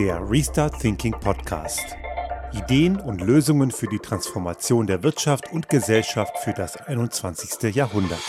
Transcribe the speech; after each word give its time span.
Der 0.00 0.30
Restart 0.30 0.80
Thinking 0.80 1.12
Podcast. 1.12 1.94
Ideen 2.54 2.98
und 2.98 3.20
Lösungen 3.20 3.70
für 3.70 3.86
die 3.86 3.98
Transformation 3.98 4.86
der 4.86 5.02
Wirtschaft 5.02 5.52
und 5.52 5.68
Gesellschaft 5.68 6.38
für 6.38 6.54
das 6.54 6.78
21. 6.78 7.74
Jahrhundert. 7.74 8.22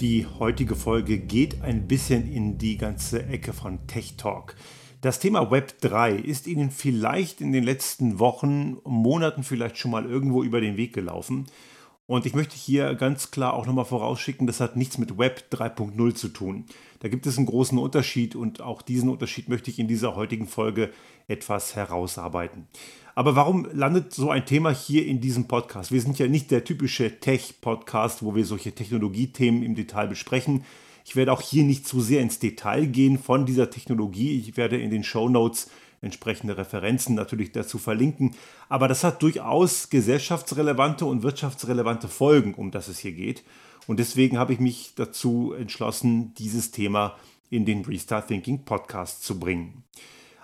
Die 0.00 0.28
heutige 0.38 0.76
Folge 0.76 1.18
geht 1.18 1.62
ein 1.62 1.88
bisschen 1.88 2.32
in 2.32 2.56
die 2.56 2.76
ganze 2.76 3.26
Ecke 3.26 3.52
von 3.52 3.88
Tech 3.88 4.14
Talk. 4.18 4.54
Das 5.00 5.18
Thema 5.18 5.50
Web 5.50 5.80
3 5.80 6.12
ist 6.12 6.46
Ihnen 6.46 6.70
vielleicht 6.70 7.40
in 7.40 7.50
den 7.50 7.64
letzten 7.64 8.20
Wochen, 8.20 8.76
Monaten 8.84 9.42
vielleicht 9.42 9.78
schon 9.78 9.90
mal 9.90 10.06
irgendwo 10.06 10.44
über 10.44 10.60
den 10.60 10.76
Weg 10.76 10.92
gelaufen. 10.92 11.46
Und 12.10 12.26
ich 12.26 12.34
möchte 12.34 12.56
hier 12.56 12.96
ganz 12.96 13.30
klar 13.30 13.54
auch 13.54 13.66
nochmal 13.66 13.84
vorausschicken, 13.84 14.48
das 14.48 14.58
hat 14.58 14.74
nichts 14.74 14.98
mit 14.98 15.16
Web 15.16 15.44
3.0 15.52 16.12
zu 16.16 16.26
tun. 16.26 16.64
Da 16.98 17.06
gibt 17.06 17.24
es 17.24 17.36
einen 17.36 17.46
großen 17.46 17.78
Unterschied 17.78 18.34
und 18.34 18.60
auch 18.62 18.82
diesen 18.82 19.08
Unterschied 19.08 19.48
möchte 19.48 19.70
ich 19.70 19.78
in 19.78 19.86
dieser 19.86 20.16
heutigen 20.16 20.48
Folge 20.48 20.90
etwas 21.28 21.76
herausarbeiten. 21.76 22.66
Aber 23.14 23.36
warum 23.36 23.68
landet 23.72 24.12
so 24.12 24.28
ein 24.28 24.44
Thema 24.44 24.72
hier 24.72 25.06
in 25.06 25.20
diesem 25.20 25.46
Podcast? 25.46 25.92
Wir 25.92 26.00
sind 26.00 26.18
ja 26.18 26.26
nicht 26.26 26.50
der 26.50 26.64
typische 26.64 27.20
Tech-Podcast, 27.20 28.24
wo 28.24 28.34
wir 28.34 28.44
solche 28.44 28.72
Technologiethemen 28.72 29.62
im 29.62 29.76
Detail 29.76 30.08
besprechen. 30.08 30.64
Ich 31.04 31.14
werde 31.14 31.32
auch 31.32 31.40
hier 31.40 31.62
nicht 31.62 31.86
zu 31.86 32.00
sehr 32.00 32.22
ins 32.22 32.40
Detail 32.40 32.86
gehen 32.86 33.20
von 33.20 33.46
dieser 33.46 33.70
Technologie. 33.70 34.36
Ich 34.36 34.56
werde 34.56 34.80
in 34.80 34.90
den 34.90 35.04
Show 35.04 35.28
Notes 35.28 35.70
entsprechende 36.02 36.56
Referenzen 36.56 37.14
natürlich 37.14 37.52
dazu 37.52 37.78
verlinken. 37.78 38.34
Aber 38.68 38.88
das 38.88 39.04
hat 39.04 39.22
durchaus 39.22 39.90
gesellschaftsrelevante 39.90 41.04
und 41.04 41.22
wirtschaftsrelevante 41.22 42.08
Folgen, 42.08 42.54
um 42.54 42.70
das 42.70 42.88
es 42.88 42.98
hier 42.98 43.12
geht. 43.12 43.42
Und 43.86 43.98
deswegen 43.98 44.38
habe 44.38 44.52
ich 44.52 44.60
mich 44.60 44.92
dazu 44.94 45.52
entschlossen, 45.52 46.34
dieses 46.34 46.70
Thema 46.70 47.16
in 47.50 47.64
den 47.64 47.84
Restart 47.84 48.28
Thinking 48.28 48.64
Podcast 48.64 49.24
zu 49.24 49.38
bringen. 49.38 49.82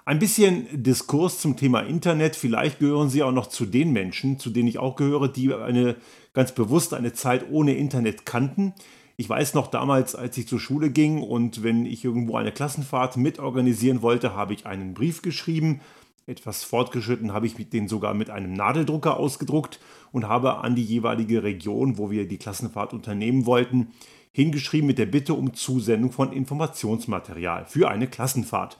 Ein 0.04 0.18
bisschen 0.18 0.66
Diskurs 0.82 1.40
zum 1.40 1.56
Thema 1.56 1.80
Internet. 1.80 2.36
Vielleicht 2.36 2.78
gehören 2.78 3.10
Sie 3.10 3.22
auch 3.22 3.32
noch 3.32 3.48
zu 3.48 3.66
den 3.66 3.92
Menschen, 3.92 4.38
zu 4.38 4.50
denen 4.50 4.68
ich 4.68 4.78
auch 4.78 4.94
gehöre, 4.94 5.28
die 5.28 5.52
eine 5.52 5.96
ganz 6.32 6.52
bewusst 6.52 6.94
eine 6.94 7.12
Zeit 7.12 7.46
ohne 7.50 7.74
Internet 7.74 8.24
kannten. 8.24 8.72
Ich 9.18 9.28
weiß 9.30 9.54
noch 9.54 9.68
damals, 9.68 10.14
als 10.14 10.36
ich 10.36 10.46
zur 10.46 10.60
Schule 10.60 10.90
ging 10.90 11.22
und 11.22 11.62
wenn 11.62 11.86
ich 11.86 12.04
irgendwo 12.04 12.36
eine 12.36 12.52
Klassenfahrt 12.52 13.16
mitorganisieren 13.16 14.02
wollte, 14.02 14.34
habe 14.34 14.52
ich 14.52 14.66
einen 14.66 14.92
Brief 14.92 15.22
geschrieben. 15.22 15.80
Etwas 16.26 16.64
fortgeschritten 16.64 17.32
habe 17.32 17.46
ich 17.46 17.54
den 17.70 17.88
sogar 17.88 18.12
mit 18.12 18.28
einem 18.28 18.52
Nadeldrucker 18.52 19.16
ausgedruckt 19.16 19.80
und 20.12 20.28
habe 20.28 20.58
an 20.58 20.74
die 20.74 20.84
jeweilige 20.84 21.42
Region, 21.42 21.96
wo 21.96 22.10
wir 22.10 22.28
die 22.28 22.36
Klassenfahrt 22.36 22.92
unternehmen 22.92 23.46
wollten, 23.46 23.92
hingeschrieben 24.32 24.86
mit 24.86 24.98
der 24.98 25.06
Bitte 25.06 25.32
um 25.32 25.54
Zusendung 25.54 26.12
von 26.12 26.30
Informationsmaterial 26.30 27.64
für 27.64 27.88
eine 27.88 28.08
Klassenfahrt. 28.08 28.78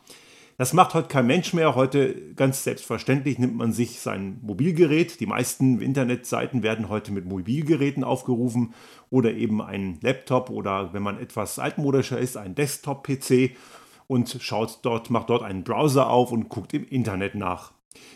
Das 0.59 0.73
macht 0.73 0.95
heute 0.95 1.09
kein 1.09 1.27
Mensch 1.27 1.53
mehr. 1.53 1.75
Heute 1.75 2.33
ganz 2.35 2.65
selbstverständlich 2.65 3.39
nimmt 3.39 3.57
man 3.57 3.73
sich 3.73 4.01
sein 4.01 4.39
Mobilgerät. 4.41 5.21
Die 5.21 5.27
meisten 5.27 5.83
Internetseiten 5.83 6.63
werden 6.63 6.89
heute 6.89 7.13
mit 7.13 7.27
Mobilgeräten 7.27 8.03
aufgerufen 8.05 8.73
oder 9.11 9.35
eben 9.35 9.61
ein 9.61 9.99
Laptop 10.01 10.49
oder 10.49 10.95
wenn 10.95 11.03
man 11.03 11.21
etwas 11.21 11.59
altmodischer 11.59 12.19
ist, 12.19 12.39
ein 12.39 12.55
Desktop-PC 12.55 13.51
und 14.07 14.39
schaut 14.41 14.79
dort, 14.81 15.11
macht 15.11 15.29
dort 15.29 15.43
einen 15.43 15.63
Browser 15.63 16.09
auf 16.09 16.33
und 16.33 16.49
guckt 16.49 16.73
im 16.73 16.89
Internet 16.89 17.35
nach. 17.35 17.73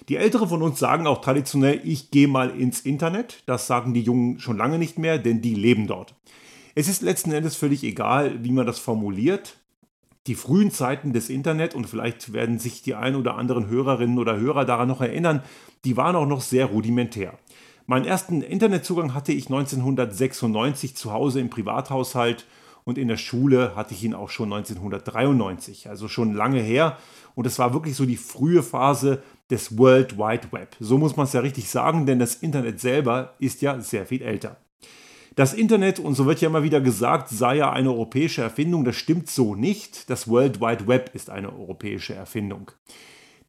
Die 0.08 0.16
Älteren 0.16 0.48
von 0.48 0.62
uns 0.62 0.78
sagen 0.78 1.06
auch 1.06 1.20
traditionell, 1.20 1.83
ich 1.84 2.11
gehe 2.11 2.28
mal 2.28 2.48
ins 2.50 2.80
Internet. 2.80 3.42
Das 3.44 3.66
sagen 3.66 3.92
die 3.92 4.02
Jungen 4.02 4.38
schon 4.38 4.56
lange 4.56 4.78
nicht 4.78 4.98
mehr, 4.98 5.18
denn 5.18 5.42
die 5.42 5.55
leben 5.55 5.86
dort. 5.86 6.14
Es 6.74 6.88
ist 6.88 7.02
letzten 7.02 7.33
Endes 7.33 7.56
völlig 7.56 7.84
egal, 7.84 8.42
wie 8.42 8.52
man 8.52 8.66
das 8.66 8.78
formuliert 8.78 9.59
die 10.27 10.35
frühen 10.35 10.71
Zeiten 10.71 11.13
des 11.13 11.31
Internet, 11.31 11.75
und 11.75 11.86
vielleicht 11.86 12.33
werden 12.33 12.58
sich 12.58 12.83
die 12.83 12.95
ein 12.95 13.17
oder 13.17 13.36
anderen 13.36 13.69
Hörerinnen 13.69 14.19
oder 14.19 14.39
Hörer 14.39 14.64
daran 14.64 14.89
noch 14.89 15.01
erinnern, 15.01 15.42
die 15.85 15.97
waren 15.97 16.17
auch 16.17 16.27
noch 16.27 16.42
sehr 16.42 16.67
rudimentär. 16.67 17.39
Meinen 17.86 18.05
ersten 18.05 18.42
Internetzugang 18.42 19.14
hatte 19.14 19.33
ich 19.33 19.47
1996 19.47 20.95
zu 20.95 21.13
Hause 21.13 21.41
im 21.41 21.51
Privathaushalt 21.51 22.47
und 22.85 22.98
in 22.98 23.09
der 23.09 23.17
Schule 23.17 23.75
hatte 23.75 23.95
ich 23.95 24.05
ihn 24.05 24.14
auch 24.14 24.30
schon 24.30 24.53
1993, 24.53 25.89
also 25.89 26.07
schon 26.07 26.35
lange 26.35 26.61
her. 26.61 26.98
Und 27.35 27.47
es 27.47 27.59
war 27.59 27.73
wirklich 27.73 27.97
so 27.97 28.07
die 28.07 28.17
frühe 28.17 28.63
Phase 28.63 29.23
des 29.51 29.77
World 29.79 30.19
Wide 30.19 30.53
Web. 30.53 30.77
So 30.80 30.98
muss 30.98 31.17
man 31.17 31.25
es 31.27 31.33
ja 31.33 31.41
richtig 31.41 31.69
sagen, 31.70 32.07
denn 32.07 32.19
das 32.19 32.36
Internet 32.36 32.80
selber 32.80 33.35
ist 33.39 33.63
ja 33.63 33.80
sehr 33.80 34.07
viel 34.07 34.23
älter. 34.23 34.57
Das 35.36 35.55
Internet, 35.55 35.98
und 36.01 36.14
so 36.14 36.27
wird 36.27 36.41
ja 36.41 36.48
immer 36.48 36.63
wieder 36.63 36.80
gesagt, 36.80 37.29
sei 37.29 37.57
ja 37.57 37.73
eine 37.73 37.91
europäische 37.91 38.42
Erfindung. 38.42 38.85
Das 38.85 38.96
stimmt 38.96 39.30
so 39.30 39.55
nicht. 39.55 40.11
Das 40.11 40.29
World 40.29 40.61
Wide 40.61 40.86
Web 40.89 41.11
ist 41.14 41.30
eine 41.30 41.52
europäische 41.52 42.14
Erfindung. 42.14 42.73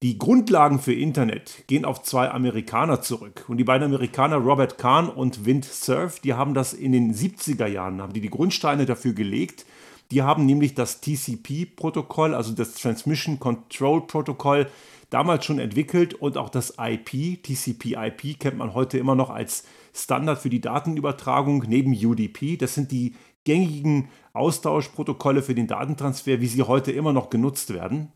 Die 0.03 0.18
Grundlagen 0.18 0.80
für 0.80 0.94
Internet 0.94 1.64
gehen 1.68 1.86
auf 1.86 2.02
zwei 2.02 2.31
Amerikaner 2.31 3.02
zurück. 3.02 3.46
Und 3.47 3.58
die 3.58 3.64
beiden 3.64 3.86
Amerikaner, 3.86 4.38
Robert 4.38 4.78
Kahn 4.78 5.09
und 5.09 5.46
Vint 5.46 5.66
Cerf, 5.66 6.19
die 6.19 6.34
haben 6.34 6.53
das 6.53 6.74
in 6.74 6.92
den 6.92 7.14
70er 7.14 7.68
Jahren, 7.68 8.02
haben 8.02 8.13
die 8.13 8.22
die 8.22 8.31
Grundsteine 8.31 8.86
dafür 8.86 9.13
gelegt. 9.13 9.66
Die 10.09 10.24
haben 10.24 10.46
nämlich 10.46 10.75
das 10.75 11.02
TCP-Protokoll, 11.02 12.34
also 12.34 12.52
das 12.53 12.74
Transmission 12.74 13.40
Control 13.40 14.06
Protokoll, 14.08 14.68
damals 15.09 15.46
schon 15.46 15.59
entwickelt 15.59 16.13
und 16.16 16.38
auch 16.38 16.50
das 16.50 16.75
IP, 16.80 17.44
TCP-IP, 17.44 18.40
kennt 18.40 18.58
man 18.58 18.74
heute 18.74 18.98
immer 18.98 19.16
noch 19.16 19.30
als 19.30 19.66
Standard 19.94 20.40
für 20.40 20.50
die 20.50 20.62
Datenübertragung 20.62 21.63
neben 21.68 21.94
UDP. 21.94 22.57
Das 22.57 22.75
sind 22.75 22.91
die 22.91 23.16
gängigen 23.44 24.09
Austauschprotokolle 24.34 25.41
für 25.41 25.56
den 25.56 25.68
Datentransfer, 25.68 26.41
wie 26.41 26.47
sie 26.47 26.63
heute 26.63 26.91
immer 26.91 27.13
noch 27.13 27.29
genutzt 27.29 27.74
werden. 27.74 28.12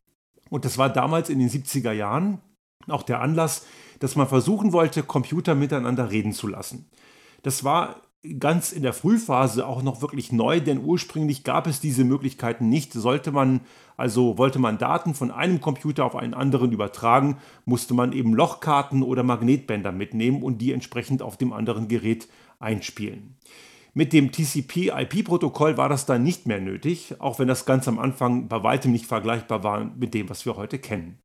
Und 0.50 0.66
das 0.66 0.78
war 0.78 0.90
damals 0.90 1.30
in 1.30 1.40
den 1.40 1.50
70er 1.50 1.92
Jahren 1.92 2.40
auch 2.88 3.04
der 3.04 3.22
Anlass, 3.22 3.66
dass 4.00 4.16
man 4.16 4.28
versuchen 4.28 4.74
wollte, 4.74 5.04
Computer 5.04 5.56
miteinander 5.56 6.12
reden 6.12 6.34
zu 6.34 6.48
lassen. 6.48 6.90
Das 7.42 7.64
war 7.64 8.02
ganz 8.40 8.72
in 8.72 8.84
der 8.84 8.94
Frühphase 8.94 9.68
auch 9.68 9.82
noch 9.84 10.02
wirklich 10.02 10.32
neu, 10.32 10.60
denn 10.60 10.84
ursprünglich 10.84 11.44
gab 11.44 11.68
es 11.68 11.80
diese 11.80 12.04
Möglichkeiten 12.04 12.70
nicht. 12.70 12.94
Sollte 12.94 13.32
man 13.32 13.62
also 13.98 14.38
wollte 14.38 14.60
man 14.60 14.78
Daten 14.78 15.14
von 15.14 15.32
einem 15.32 15.62
Computer 15.62 16.06
auf 16.06 16.16
einen 16.16 16.34
anderen 16.34 16.72
übertragen, 16.72 17.38
musste 17.66 17.94
man 17.94 18.14
eben 18.14 18.34
Lochkarten 18.34 19.04
oder 19.04 19.24
Magnetbänder 19.24 19.92
mitnehmen 19.92 20.44
und 20.44 20.60
die 20.60 20.72
entsprechend 20.72 21.22
auf 21.22 21.38
dem 21.38 21.54
anderen 21.54 21.88
Gerät 21.88 22.28
einspielen. 22.60 23.38
Mit 23.94 24.12
dem 24.12 24.32
TCP-IP-Protokoll 24.32 25.78
war 25.78 25.88
das 25.88 26.06
dann 26.06 26.24
nicht 26.24 26.48
mehr 26.48 26.60
nötig, 26.60 27.16
auch 27.20 27.40
wenn 27.40 27.48
das 27.48 27.66
ganz 27.66 27.88
am 27.88 27.98
Anfang 27.98 28.50
bei 28.50 28.62
weitem 28.62 28.92
nicht 28.92 29.06
vergleichbar 29.06 29.64
war 29.64 29.86
mit 29.86 30.14
dem, 30.14 30.30
was 30.30 30.46
wir 30.46 30.58
heute 30.58 30.80
kennen. 30.80 31.20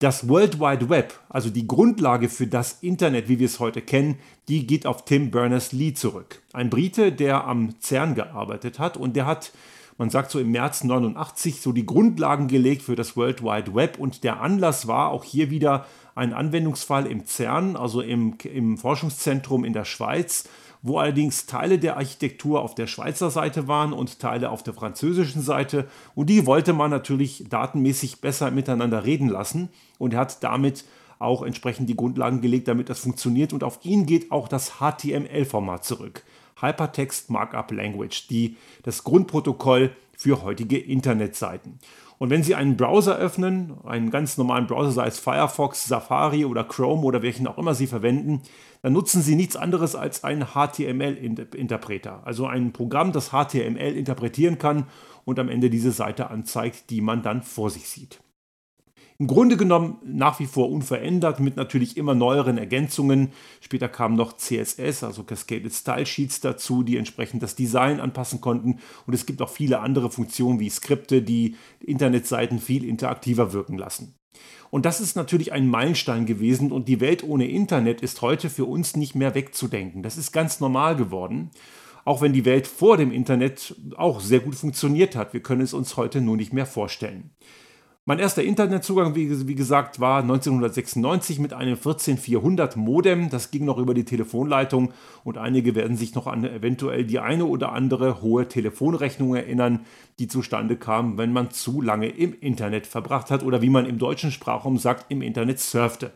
Das 0.00 0.28
World 0.28 0.60
Wide 0.60 0.90
Web, 0.90 1.14
also 1.30 1.48
die 1.48 1.66
Grundlage 1.66 2.28
für 2.28 2.46
das 2.46 2.82
Internet, 2.82 3.30
wie 3.30 3.38
wir 3.38 3.46
es 3.46 3.60
heute 3.60 3.80
kennen, 3.80 4.18
die 4.48 4.66
geht 4.66 4.84
auf 4.84 5.06
Tim 5.06 5.30
Berners-Lee 5.30 5.94
zurück. 5.94 6.42
Ein 6.52 6.68
Brite, 6.68 7.12
der 7.12 7.46
am 7.46 7.80
CERN 7.80 8.14
gearbeitet 8.14 8.78
hat 8.78 8.98
und 8.98 9.16
der 9.16 9.24
hat, 9.24 9.52
man 9.98 10.10
sagt 10.10 10.30
so 10.30 10.38
im 10.38 10.50
März 10.50 10.84
89, 10.84 11.60
so 11.60 11.72
die 11.72 11.86
Grundlagen 11.86 12.48
gelegt 12.48 12.82
für 12.82 12.96
das 12.96 13.16
World 13.16 13.42
Wide 13.42 13.74
Web 13.74 13.98
und 13.98 14.24
der 14.24 14.40
Anlass 14.40 14.86
war 14.86 15.10
auch 15.10 15.24
hier 15.24 15.50
wieder 15.50 15.86
ein 16.14 16.32
Anwendungsfall 16.32 17.06
im 17.06 17.26
CERN, 17.26 17.76
also 17.76 18.00
im, 18.00 18.36
im 18.44 18.78
Forschungszentrum 18.78 19.64
in 19.64 19.72
der 19.72 19.84
Schweiz, 19.84 20.48
wo 20.82 20.98
allerdings 20.98 21.46
Teile 21.46 21.78
der 21.78 21.96
Architektur 21.96 22.62
auf 22.62 22.74
der 22.74 22.86
Schweizer 22.86 23.30
Seite 23.30 23.68
waren 23.68 23.92
und 23.92 24.18
Teile 24.18 24.50
auf 24.50 24.62
der 24.62 24.74
französischen 24.74 25.42
Seite. 25.42 25.88
Und 26.14 26.30
die 26.30 26.46
wollte 26.46 26.72
man 26.72 26.90
natürlich 26.90 27.44
datenmäßig 27.48 28.20
besser 28.20 28.50
miteinander 28.50 29.04
reden 29.04 29.28
lassen 29.28 29.68
und 29.98 30.14
er 30.14 30.20
hat 30.20 30.42
damit 30.42 30.84
auch 31.18 31.42
entsprechend 31.42 31.88
die 31.88 31.96
Grundlagen 31.96 32.40
gelegt, 32.40 32.68
damit 32.68 32.90
das 32.90 32.98
funktioniert. 32.98 33.52
Und 33.52 33.64
auf 33.64 33.78
ihn 33.84 34.06
geht 34.06 34.30
auch 34.30 34.48
das 34.48 34.74
HTML-Format 34.78 35.84
zurück. 35.84 36.22
Hypertext 36.60 37.30
Markup 37.30 37.70
Language, 37.72 38.28
die, 38.28 38.56
das 38.82 39.04
Grundprotokoll 39.04 39.90
für 40.16 40.42
heutige 40.42 40.78
Internetseiten. 40.78 41.78
Und 42.18 42.30
wenn 42.30 42.42
Sie 42.42 42.54
einen 42.54 42.76
Browser 42.76 43.16
öffnen, 43.16 43.74
einen 43.84 44.10
ganz 44.10 44.38
normalen 44.38 44.66
Browser, 44.66 44.92
sei 44.92 45.06
es 45.06 45.18
Firefox, 45.18 45.84
Safari 45.84 46.46
oder 46.46 46.64
Chrome 46.64 47.02
oder 47.02 47.20
welchen 47.22 47.46
auch 47.46 47.58
immer 47.58 47.74
Sie 47.74 47.86
verwenden, 47.86 48.40
dann 48.80 48.94
nutzen 48.94 49.20
Sie 49.20 49.34
nichts 49.34 49.56
anderes 49.56 49.94
als 49.94 50.24
einen 50.24 50.46
HTML-Interpreter. 50.54 52.22
Also 52.24 52.46
ein 52.46 52.72
Programm, 52.72 53.12
das 53.12 53.30
HTML 53.30 53.96
interpretieren 53.96 54.58
kann 54.58 54.86
und 55.26 55.38
am 55.38 55.50
Ende 55.50 55.68
diese 55.68 55.92
Seite 55.92 56.30
anzeigt, 56.30 56.88
die 56.88 57.02
man 57.02 57.22
dann 57.22 57.42
vor 57.42 57.68
sich 57.68 57.86
sieht. 57.88 58.20
Im 59.18 59.28
Grunde 59.28 59.56
genommen 59.56 59.96
nach 60.04 60.40
wie 60.40 60.46
vor 60.46 60.70
unverändert 60.70 61.40
mit 61.40 61.56
natürlich 61.56 61.96
immer 61.96 62.14
neueren 62.14 62.58
Ergänzungen. 62.58 63.32
Später 63.60 63.88
kamen 63.88 64.14
noch 64.14 64.36
CSS, 64.36 65.04
also 65.04 65.22
Cascaded 65.22 65.72
Style 65.72 66.04
Sheets 66.04 66.40
dazu, 66.40 66.82
die 66.82 66.98
entsprechend 66.98 67.42
das 67.42 67.56
Design 67.56 67.98
anpassen 67.98 68.42
konnten. 68.42 68.80
Und 69.06 69.14
es 69.14 69.24
gibt 69.24 69.40
auch 69.40 69.48
viele 69.48 69.80
andere 69.80 70.10
Funktionen 70.10 70.60
wie 70.60 70.68
Skripte, 70.68 71.22
die 71.22 71.56
Internetseiten 71.80 72.58
viel 72.58 72.84
interaktiver 72.84 73.54
wirken 73.54 73.78
lassen. 73.78 74.14
Und 74.70 74.84
das 74.84 75.00
ist 75.00 75.16
natürlich 75.16 75.52
ein 75.52 75.66
Meilenstein 75.68 76.26
gewesen 76.26 76.70
und 76.70 76.86
die 76.86 77.00
Welt 77.00 77.24
ohne 77.24 77.48
Internet 77.48 78.02
ist 78.02 78.20
heute 78.20 78.50
für 78.50 78.66
uns 78.66 78.96
nicht 78.96 79.14
mehr 79.14 79.34
wegzudenken. 79.34 80.02
Das 80.02 80.18
ist 80.18 80.32
ganz 80.32 80.60
normal 80.60 80.96
geworden. 80.96 81.50
auch 82.06 82.22
wenn 82.22 82.32
die 82.32 82.44
Welt 82.44 82.68
vor 82.68 82.96
dem 82.96 83.10
Internet 83.10 83.74
auch 83.96 84.20
sehr 84.20 84.38
gut 84.38 84.54
funktioniert 84.54 85.16
hat. 85.16 85.32
Wir 85.32 85.42
können 85.42 85.60
es 85.60 85.74
uns 85.74 85.96
heute 85.96 86.20
nur 86.20 86.36
nicht 86.36 86.52
mehr 86.52 86.64
vorstellen. 86.64 87.30
Mein 88.08 88.20
erster 88.20 88.44
Internetzugang, 88.44 89.16
wie, 89.16 89.48
wie, 89.48 89.56
gesagt, 89.56 89.98
war 89.98 90.20
1996 90.20 91.40
mit 91.40 91.52
einem 91.52 91.76
14400 91.76 92.76
Modem. 92.76 93.30
Das 93.30 93.50
ging 93.50 93.64
noch 93.64 93.78
über 93.78 93.94
die 93.94 94.04
Telefonleitung 94.04 94.92
und 95.24 95.38
einige 95.38 95.74
werden 95.74 95.96
sich 95.96 96.14
noch 96.14 96.28
an 96.28 96.44
eventuell 96.44 97.04
die 97.04 97.18
eine 97.18 97.46
oder 97.46 97.72
andere 97.72 98.22
hohe 98.22 98.46
Telefonrechnung 98.46 99.34
erinnern, 99.34 99.80
die 100.20 100.28
zustande 100.28 100.76
kam, 100.76 101.18
wenn 101.18 101.32
man 101.32 101.50
zu 101.50 101.82
lange 101.82 102.06
im 102.06 102.32
Internet 102.38 102.86
verbracht 102.86 103.32
hat 103.32 103.42
oder 103.42 103.60
wie 103.60 103.70
man 103.70 103.86
im 103.86 103.98
deutschen 103.98 104.30
Sprachraum 104.30 104.78
sagt, 104.78 105.06
im 105.08 105.20
Internet 105.20 105.58
surfte. 105.58 106.12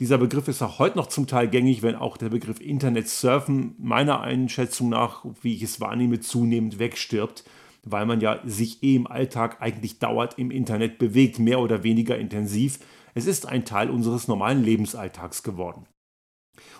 Dieser 0.00 0.18
Begriff 0.18 0.48
ist 0.48 0.62
auch 0.62 0.80
heute 0.80 0.98
noch 0.98 1.06
zum 1.06 1.28
Teil 1.28 1.46
gängig, 1.46 1.82
wenn 1.82 1.94
auch 1.94 2.16
der 2.16 2.30
Begriff 2.30 2.60
Internet 2.60 3.08
surfen 3.08 3.76
meiner 3.78 4.20
Einschätzung 4.20 4.88
nach, 4.88 5.24
wie 5.42 5.54
ich 5.54 5.62
es 5.62 5.80
wahrnehme, 5.80 6.18
zunehmend 6.18 6.80
wegstirbt 6.80 7.44
weil 7.84 8.06
man 8.06 8.20
ja 8.20 8.40
sich 8.44 8.82
eh 8.82 8.96
im 8.96 9.06
Alltag 9.06 9.60
eigentlich 9.60 9.98
dauert 9.98 10.38
im 10.38 10.50
Internet 10.50 10.98
bewegt, 10.98 11.38
mehr 11.38 11.60
oder 11.60 11.82
weniger 11.82 12.18
intensiv. 12.18 12.78
Es 13.14 13.26
ist 13.26 13.46
ein 13.46 13.64
Teil 13.64 13.90
unseres 13.90 14.28
normalen 14.28 14.64
Lebensalltags 14.64 15.42
geworden. 15.42 15.86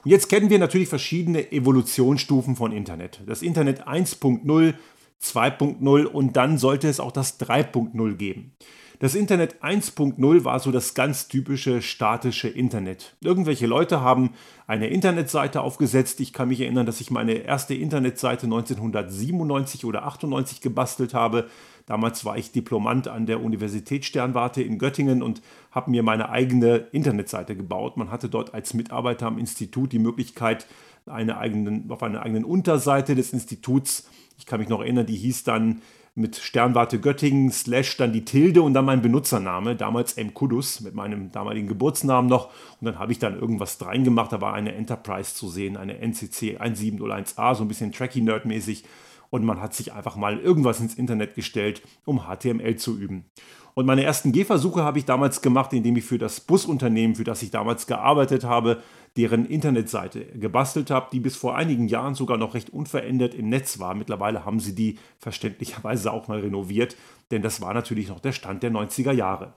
Und 0.04 0.10
jetzt 0.10 0.28
kennen 0.28 0.50
wir 0.50 0.58
natürlich 0.58 0.88
verschiedene 0.88 1.50
Evolutionsstufen 1.52 2.56
von 2.56 2.72
Internet. 2.72 3.22
Das 3.26 3.42
Internet 3.42 3.86
1.0, 3.86 4.74
2.0 5.22 6.04
und 6.04 6.36
dann 6.36 6.58
sollte 6.58 6.88
es 6.88 7.00
auch 7.00 7.12
das 7.12 7.40
3.0 7.40 8.14
geben. 8.14 8.52
Das 9.00 9.16
Internet 9.16 9.60
1.0 9.60 10.44
war 10.44 10.60
so 10.60 10.70
das 10.70 10.94
ganz 10.94 11.26
typische 11.26 11.82
statische 11.82 12.48
Internet. 12.48 13.16
Irgendwelche 13.20 13.66
Leute 13.66 14.00
haben 14.02 14.30
eine 14.68 14.86
Internetseite 14.86 15.62
aufgesetzt. 15.62 16.20
Ich 16.20 16.32
kann 16.32 16.48
mich 16.48 16.60
erinnern, 16.60 16.86
dass 16.86 17.00
ich 17.00 17.10
meine 17.10 17.32
erste 17.32 17.74
Internetseite 17.74 18.46
1997 18.46 19.84
oder 19.84 20.06
98 20.06 20.60
gebastelt 20.60 21.12
habe. 21.12 21.48
Damals 21.86 22.24
war 22.24 22.38
ich 22.38 22.52
Diplomant 22.52 23.08
an 23.08 23.26
der 23.26 23.42
Universität 23.42 24.04
Sternwarte 24.04 24.62
in 24.62 24.78
Göttingen 24.78 25.22
und 25.22 25.42
habe 25.72 25.90
mir 25.90 26.04
meine 26.04 26.30
eigene 26.30 26.86
Internetseite 26.92 27.56
gebaut. 27.56 27.96
Man 27.96 28.12
hatte 28.12 28.28
dort 28.28 28.54
als 28.54 28.74
Mitarbeiter 28.74 29.26
am 29.26 29.38
Institut 29.38 29.92
die 29.92 29.98
Möglichkeit, 29.98 30.66
eine 31.06 31.36
eigenen, 31.36 31.90
auf 31.90 32.02
einer 32.02 32.22
eigenen 32.22 32.44
Unterseite 32.44 33.14
des 33.14 33.32
Instituts, 33.32 34.08
ich 34.38 34.46
kann 34.46 34.60
mich 34.60 34.68
noch 34.68 34.80
erinnern, 34.80 35.06
die 35.06 35.16
hieß 35.16 35.44
dann 35.44 35.82
mit 36.16 36.36
Sternwarte 36.36 37.00
Göttingen, 37.00 37.50
slash 37.50 37.96
dann 37.96 38.12
die 38.12 38.24
Tilde 38.24 38.62
und 38.62 38.74
dann 38.74 38.84
mein 38.84 39.02
Benutzername, 39.02 39.74
damals 39.74 40.12
M. 40.12 40.32
Kudus, 40.32 40.80
mit 40.80 40.94
meinem 40.94 41.32
damaligen 41.32 41.66
Geburtsnamen 41.66 42.28
noch. 42.28 42.50
Und 42.80 42.86
dann 42.86 42.98
habe 42.98 43.10
ich 43.10 43.18
dann 43.18 43.38
irgendwas 43.38 43.84
reingemacht, 43.84 44.32
da 44.32 44.40
war 44.40 44.54
eine 44.54 44.74
Enterprise 44.74 45.34
zu 45.34 45.48
sehen, 45.48 45.76
eine 45.76 45.98
NCC 45.98 46.58
1701A, 46.58 47.56
so 47.56 47.64
ein 47.64 47.68
bisschen 47.68 47.92
Tracky-Nerd-mäßig. 47.92 48.84
Und 49.30 49.44
man 49.44 49.60
hat 49.60 49.74
sich 49.74 49.92
einfach 49.92 50.14
mal 50.14 50.38
irgendwas 50.38 50.78
ins 50.78 50.94
Internet 50.94 51.34
gestellt, 51.34 51.82
um 52.04 52.28
HTML 52.28 52.76
zu 52.76 52.96
üben. 52.96 53.24
Und 53.74 53.86
meine 53.86 54.04
ersten 54.04 54.30
Gehversuche 54.30 54.84
habe 54.84 55.00
ich 55.00 55.04
damals 55.04 55.42
gemacht, 55.42 55.72
indem 55.72 55.96
ich 55.96 56.04
für 56.04 56.18
das 56.18 56.40
Busunternehmen, 56.40 57.16
für 57.16 57.24
das 57.24 57.42
ich 57.42 57.50
damals 57.50 57.88
gearbeitet 57.88 58.44
habe, 58.44 58.80
deren 59.16 59.46
Internetseite 59.46 60.26
gebastelt 60.26 60.90
habe, 60.90 61.08
die 61.12 61.18
bis 61.18 61.36
vor 61.36 61.56
einigen 61.56 61.88
Jahren 61.88 62.14
sogar 62.14 62.36
noch 62.36 62.54
recht 62.54 62.70
unverändert 62.70 63.34
im 63.34 63.48
Netz 63.48 63.80
war. 63.80 63.94
Mittlerweile 63.94 64.44
haben 64.44 64.60
sie 64.60 64.76
die 64.76 64.98
verständlicherweise 65.18 66.12
auch 66.12 66.28
mal 66.28 66.38
renoviert, 66.38 66.96
denn 67.32 67.42
das 67.42 67.60
war 67.60 67.74
natürlich 67.74 68.08
noch 68.08 68.20
der 68.20 68.32
Stand 68.32 68.62
der 68.62 68.70
90er 68.70 69.12
Jahre. 69.12 69.54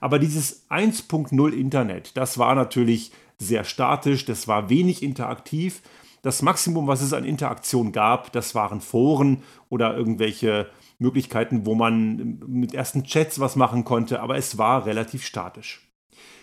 Aber 0.00 0.18
dieses 0.18 0.68
1.0 0.68 1.52
Internet, 1.52 2.16
das 2.16 2.38
war 2.38 2.56
natürlich 2.56 3.12
sehr 3.38 3.64
statisch, 3.64 4.24
das 4.24 4.48
war 4.48 4.68
wenig 4.68 5.02
interaktiv. 5.02 5.80
Das 6.22 6.42
Maximum, 6.42 6.86
was 6.86 7.02
es 7.02 7.12
an 7.12 7.24
Interaktion 7.24 7.92
gab, 7.92 8.32
das 8.32 8.54
waren 8.54 8.80
Foren 8.80 9.42
oder 9.70 9.96
irgendwelche 9.96 10.66
Möglichkeiten, 11.00 11.66
wo 11.66 11.74
man 11.74 12.38
mit 12.46 12.74
ersten 12.74 13.04
Chats 13.04 13.40
was 13.40 13.56
machen 13.56 13.84
konnte, 13.84 14.20
aber 14.20 14.36
es 14.36 14.58
war 14.58 14.86
relativ 14.86 15.24
statisch. 15.24 15.90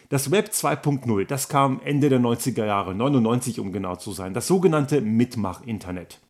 Das 0.09 0.31
Web 0.31 0.49
2.0, 0.51 1.25
das 1.25 1.49
kam 1.49 1.81
Ende 1.83 2.09
der 2.09 2.19
90er 2.19 2.65
Jahre, 2.65 2.95
99 2.95 3.59
um 3.59 3.71
genau 3.71 3.97
zu 3.97 4.11
sein, 4.11 4.33
das 4.33 4.47
sogenannte 4.47 5.01
Mitmach-Internet. 5.01 6.21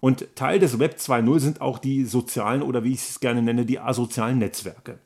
Und 0.00 0.34
Teil 0.36 0.58
des 0.58 0.78
Web 0.78 0.96
2.0 0.98 1.38
sind 1.38 1.60
auch 1.60 1.78
die 1.78 2.04
sozialen 2.04 2.62
oder 2.62 2.84
wie 2.84 2.92
ich 2.92 3.08
es 3.08 3.20
gerne 3.20 3.40
nenne, 3.40 3.64
die 3.64 3.78
asozialen 3.78 4.38
Netzwerke. 4.38 4.98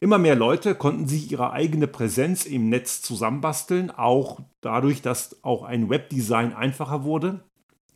Immer 0.00 0.18
mehr 0.18 0.36
Leute 0.36 0.74
konnten 0.74 1.08
sich 1.08 1.32
ihre 1.32 1.52
eigene 1.52 1.86
Präsenz 1.86 2.44
im 2.44 2.68
Netz 2.68 3.00
zusammenbasteln, 3.00 3.90
auch 3.90 4.40
dadurch, 4.60 5.00
dass 5.02 5.42
auch 5.42 5.62
ein 5.62 5.88
Webdesign 5.88 6.52
einfacher 6.52 7.04
wurde. 7.04 7.40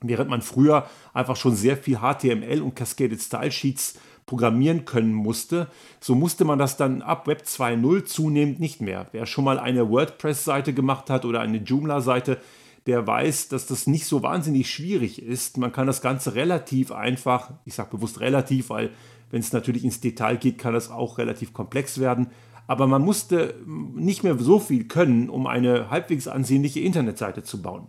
Während 0.00 0.30
man 0.30 0.42
früher 0.42 0.86
einfach 1.12 1.36
schon 1.36 1.54
sehr 1.54 1.76
viel 1.76 1.98
HTML 1.98 2.62
und 2.62 2.74
Cascaded 2.74 3.20
Style 3.20 3.52
Sheets 3.52 3.98
programmieren 4.28 4.84
können 4.84 5.12
musste, 5.12 5.66
so 5.98 6.14
musste 6.14 6.44
man 6.44 6.60
das 6.60 6.76
dann 6.76 7.02
ab 7.02 7.26
Web 7.26 7.42
2.0 7.44 8.04
zunehmend 8.04 8.60
nicht 8.60 8.80
mehr. 8.80 9.06
Wer 9.10 9.26
schon 9.26 9.44
mal 9.44 9.58
eine 9.58 9.90
WordPress-Seite 9.90 10.72
gemacht 10.72 11.10
hat 11.10 11.24
oder 11.24 11.40
eine 11.40 11.58
Joomla-Seite, 11.58 12.38
der 12.86 13.06
weiß, 13.06 13.48
dass 13.48 13.66
das 13.66 13.86
nicht 13.86 14.06
so 14.06 14.22
wahnsinnig 14.22 14.70
schwierig 14.70 15.20
ist. 15.20 15.58
Man 15.58 15.72
kann 15.72 15.86
das 15.86 16.00
Ganze 16.00 16.34
relativ 16.34 16.92
einfach, 16.92 17.50
ich 17.64 17.74
sage 17.74 17.90
bewusst 17.90 18.20
relativ, 18.20 18.70
weil 18.70 18.90
wenn 19.30 19.40
es 19.40 19.52
natürlich 19.52 19.84
ins 19.84 20.00
Detail 20.00 20.36
geht, 20.36 20.58
kann 20.58 20.74
das 20.74 20.90
auch 20.90 21.18
relativ 21.18 21.52
komplex 21.52 21.98
werden. 21.98 22.28
Aber 22.66 22.86
man 22.86 23.02
musste 23.02 23.54
nicht 23.66 24.24
mehr 24.24 24.38
so 24.38 24.60
viel 24.60 24.84
können, 24.84 25.30
um 25.30 25.46
eine 25.46 25.90
halbwegs 25.90 26.28
ansehnliche 26.28 26.80
Internetseite 26.80 27.42
zu 27.42 27.62
bauen. 27.62 27.88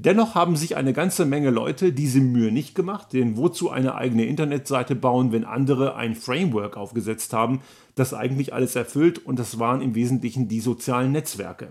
Dennoch 0.00 0.36
haben 0.36 0.54
sich 0.54 0.76
eine 0.76 0.92
ganze 0.92 1.24
Menge 1.24 1.50
Leute 1.50 1.92
diese 1.92 2.20
Mühe 2.20 2.52
nicht 2.52 2.76
gemacht, 2.76 3.12
denn 3.12 3.36
wozu 3.36 3.68
eine 3.68 3.96
eigene 3.96 4.26
Internetseite 4.26 4.94
bauen, 4.94 5.32
wenn 5.32 5.44
andere 5.44 5.96
ein 5.96 6.14
Framework 6.14 6.76
aufgesetzt 6.76 7.32
haben, 7.32 7.62
das 7.96 8.14
eigentlich 8.14 8.54
alles 8.54 8.76
erfüllt 8.76 9.26
und 9.26 9.40
das 9.40 9.58
waren 9.58 9.82
im 9.82 9.96
Wesentlichen 9.96 10.46
die 10.46 10.60
sozialen 10.60 11.10
Netzwerke. 11.10 11.70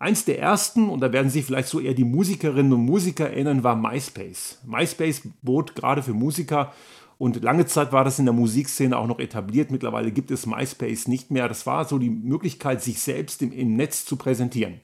Eins 0.00 0.24
der 0.24 0.40
ersten, 0.40 0.88
und 0.88 0.98
da 1.02 1.12
werden 1.12 1.30
sich 1.30 1.44
vielleicht 1.44 1.68
so 1.68 1.78
eher 1.78 1.94
die 1.94 2.02
Musikerinnen 2.02 2.72
und 2.72 2.84
Musiker 2.84 3.30
erinnern, 3.30 3.62
war 3.62 3.76
MySpace. 3.76 4.58
MySpace 4.66 5.22
bot 5.42 5.76
gerade 5.76 6.02
für 6.02 6.14
Musiker 6.14 6.72
und 7.16 7.44
lange 7.44 7.66
Zeit 7.66 7.92
war 7.92 8.02
das 8.02 8.18
in 8.18 8.24
der 8.24 8.34
Musikszene 8.34 8.98
auch 8.98 9.06
noch 9.06 9.20
etabliert. 9.20 9.70
Mittlerweile 9.70 10.10
gibt 10.10 10.32
es 10.32 10.46
MySpace 10.46 11.06
nicht 11.06 11.30
mehr. 11.30 11.46
Das 11.46 11.64
war 11.64 11.84
so 11.84 11.98
die 11.98 12.10
Möglichkeit, 12.10 12.82
sich 12.82 12.98
selbst 12.98 13.40
im, 13.40 13.52
im 13.52 13.76
Netz 13.76 14.04
zu 14.04 14.16
präsentieren. 14.16 14.80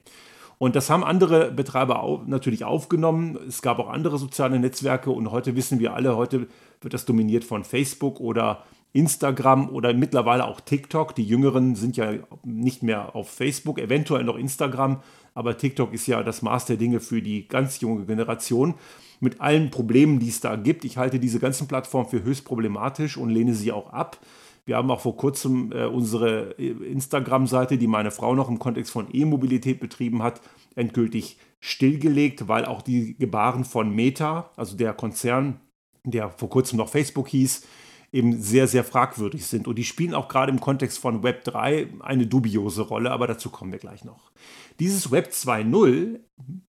Und 0.59 0.75
das 0.75 0.89
haben 0.89 1.05
andere 1.05 1.51
Betreiber 1.51 2.03
auch, 2.03 2.27
natürlich 2.27 2.65
aufgenommen. 2.65 3.39
Es 3.47 3.61
gab 3.61 3.79
auch 3.79 3.89
andere 3.89 4.17
soziale 4.19 4.59
Netzwerke 4.59 5.09
und 5.09 5.31
heute 5.31 5.55
wissen 5.55 5.79
wir 5.79 5.93
alle, 5.93 6.17
heute 6.17 6.47
wird 6.81 6.93
das 6.93 7.05
dominiert 7.05 7.45
von 7.45 7.63
Facebook 7.63 8.19
oder 8.19 8.63
Instagram 8.91 9.69
oder 9.69 9.93
mittlerweile 9.93 10.45
auch 10.45 10.59
TikTok. 10.59 11.15
Die 11.15 11.23
Jüngeren 11.23 11.75
sind 11.75 11.95
ja 11.95 12.11
nicht 12.43 12.83
mehr 12.83 13.15
auf 13.15 13.29
Facebook, 13.29 13.79
eventuell 13.79 14.25
noch 14.25 14.35
Instagram, 14.35 15.01
aber 15.33 15.57
TikTok 15.57 15.93
ist 15.93 16.07
ja 16.07 16.23
das 16.23 16.41
Maß 16.41 16.65
der 16.65 16.75
Dinge 16.75 16.99
für 16.99 17.21
die 17.21 17.47
ganz 17.47 17.79
junge 17.79 18.05
Generation. 18.05 18.75
Mit 19.21 19.39
allen 19.39 19.69
Problemen, 19.69 20.19
die 20.19 20.29
es 20.29 20.41
da 20.41 20.57
gibt. 20.57 20.83
Ich 20.83 20.97
halte 20.97 21.19
diese 21.19 21.39
ganzen 21.39 21.67
Plattformen 21.67 22.09
für 22.09 22.23
höchst 22.23 22.45
problematisch 22.45 23.15
und 23.17 23.29
lehne 23.29 23.53
sie 23.53 23.71
auch 23.71 23.93
ab. 23.93 24.17
Wir 24.65 24.77
haben 24.77 24.91
auch 24.91 25.01
vor 25.01 25.17
kurzem 25.17 25.71
äh, 25.71 25.85
unsere 25.85 26.57
äh, 26.59 26.69
Instagram-Seite, 26.69 27.77
die 27.77 27.87
meine 27.87 28.11
Frau 28.11 28.35
noch 28.35 28.49
im 28.49 28.59
Kontext 28.59 28.91
von 28.91 29.07
E-Mobilität 29.11 29.79
betrieben 29.79 30.23
hat, 30.23 30.41
endgültig 30.75 31.37
stillgelegt, 31.59 32.47
weil 32.47 32.65
auch 32.65 32.81
die 32.81 33.17
Gebaren 33.17 33.65
von 33.65 33.93
Meta, 33.93 34.51
also 34.55 34.77
der 34.77 34.93
Konzern, 34.93 35.59
der 36.03 36.29
vor 36.29 36.49
kurzem 36.49 36.77
noch 36.77 36.89
Facebook 36.89 37.27
hieß, 37.27 37.65
eben 38.11 38.41
sehr, 38.41 38.67
sehr 38.67 38.83
fragwürdig 38.83 39.45
sind. 39.45 39.67
Und 39.67 39.75
die 39.77 39.83
spielen 39.83 40.13
auch 40.13 40.27
gerade 40.27 40.51
im 40.51 40.59
Kontext 40.59 40.99
von 40.99 41.21
Web 41.23 41.43
3 41.43 41.87
eine 41.99 42.27
dubiose 42.27 42.81
Rolle, 42.81 43.11
aber 43.11 43.27
dazu 43.27 43.49
kommen 43.49 43.71
wir 43.71 43.79
gleich 43.79 44.03
noch. 44.03 44.31
Dieses 44.79 45.11
Web 45.11 45.29
2.0 45.31 46.19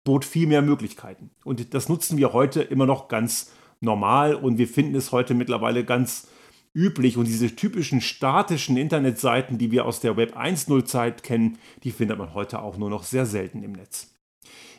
bot 0.04 0.26
viel 0.26 0.48
mehr 0.48 0.62
Möglichkeiten. 0.62 1.30
Und 1.44 1.74
das 1.74 1.90
nutzen 1.90 2.18
wir 2.18 2.34
heute 2.34 2.62
immer 2.62 2.86
noch 2.86 3.08
ganz 3.08 3.52
normal 3.82 4.34
und 4.34 4.58
wir 4.58 4.68
finden 4.68 4.96
es 4.96 5.12
heute 5.12 5.34
mittlerweile 5.34 5.84
ganz 5.84 6.28
üblich. 6.74 7.18
Und 7.18 7.26
diese 7.26 7.56
typischen 7.56 8.02
statischen 8.02 8.78
Internetseiten, 8.78 9.58
die 9.58 9.72
wir 9.72 9.86
aus 9.86 10.00
der 10.00 10.18
Web 10.18 10.38
1.0 10.38 10.86
Zeit 10.86 11.24
kennen, 11.24 11.58
die 11.84 11.92
findet 11.92 12.18
man 12.18 12.34
heute 12.34 12.62
auch 12.62 12.78
nur 12.78 12.90
noch 12.90 13.04
sehr 13.04 13.26
selten 13.26 13.64
im 13.64 13.74
Netz. 13.74 14.14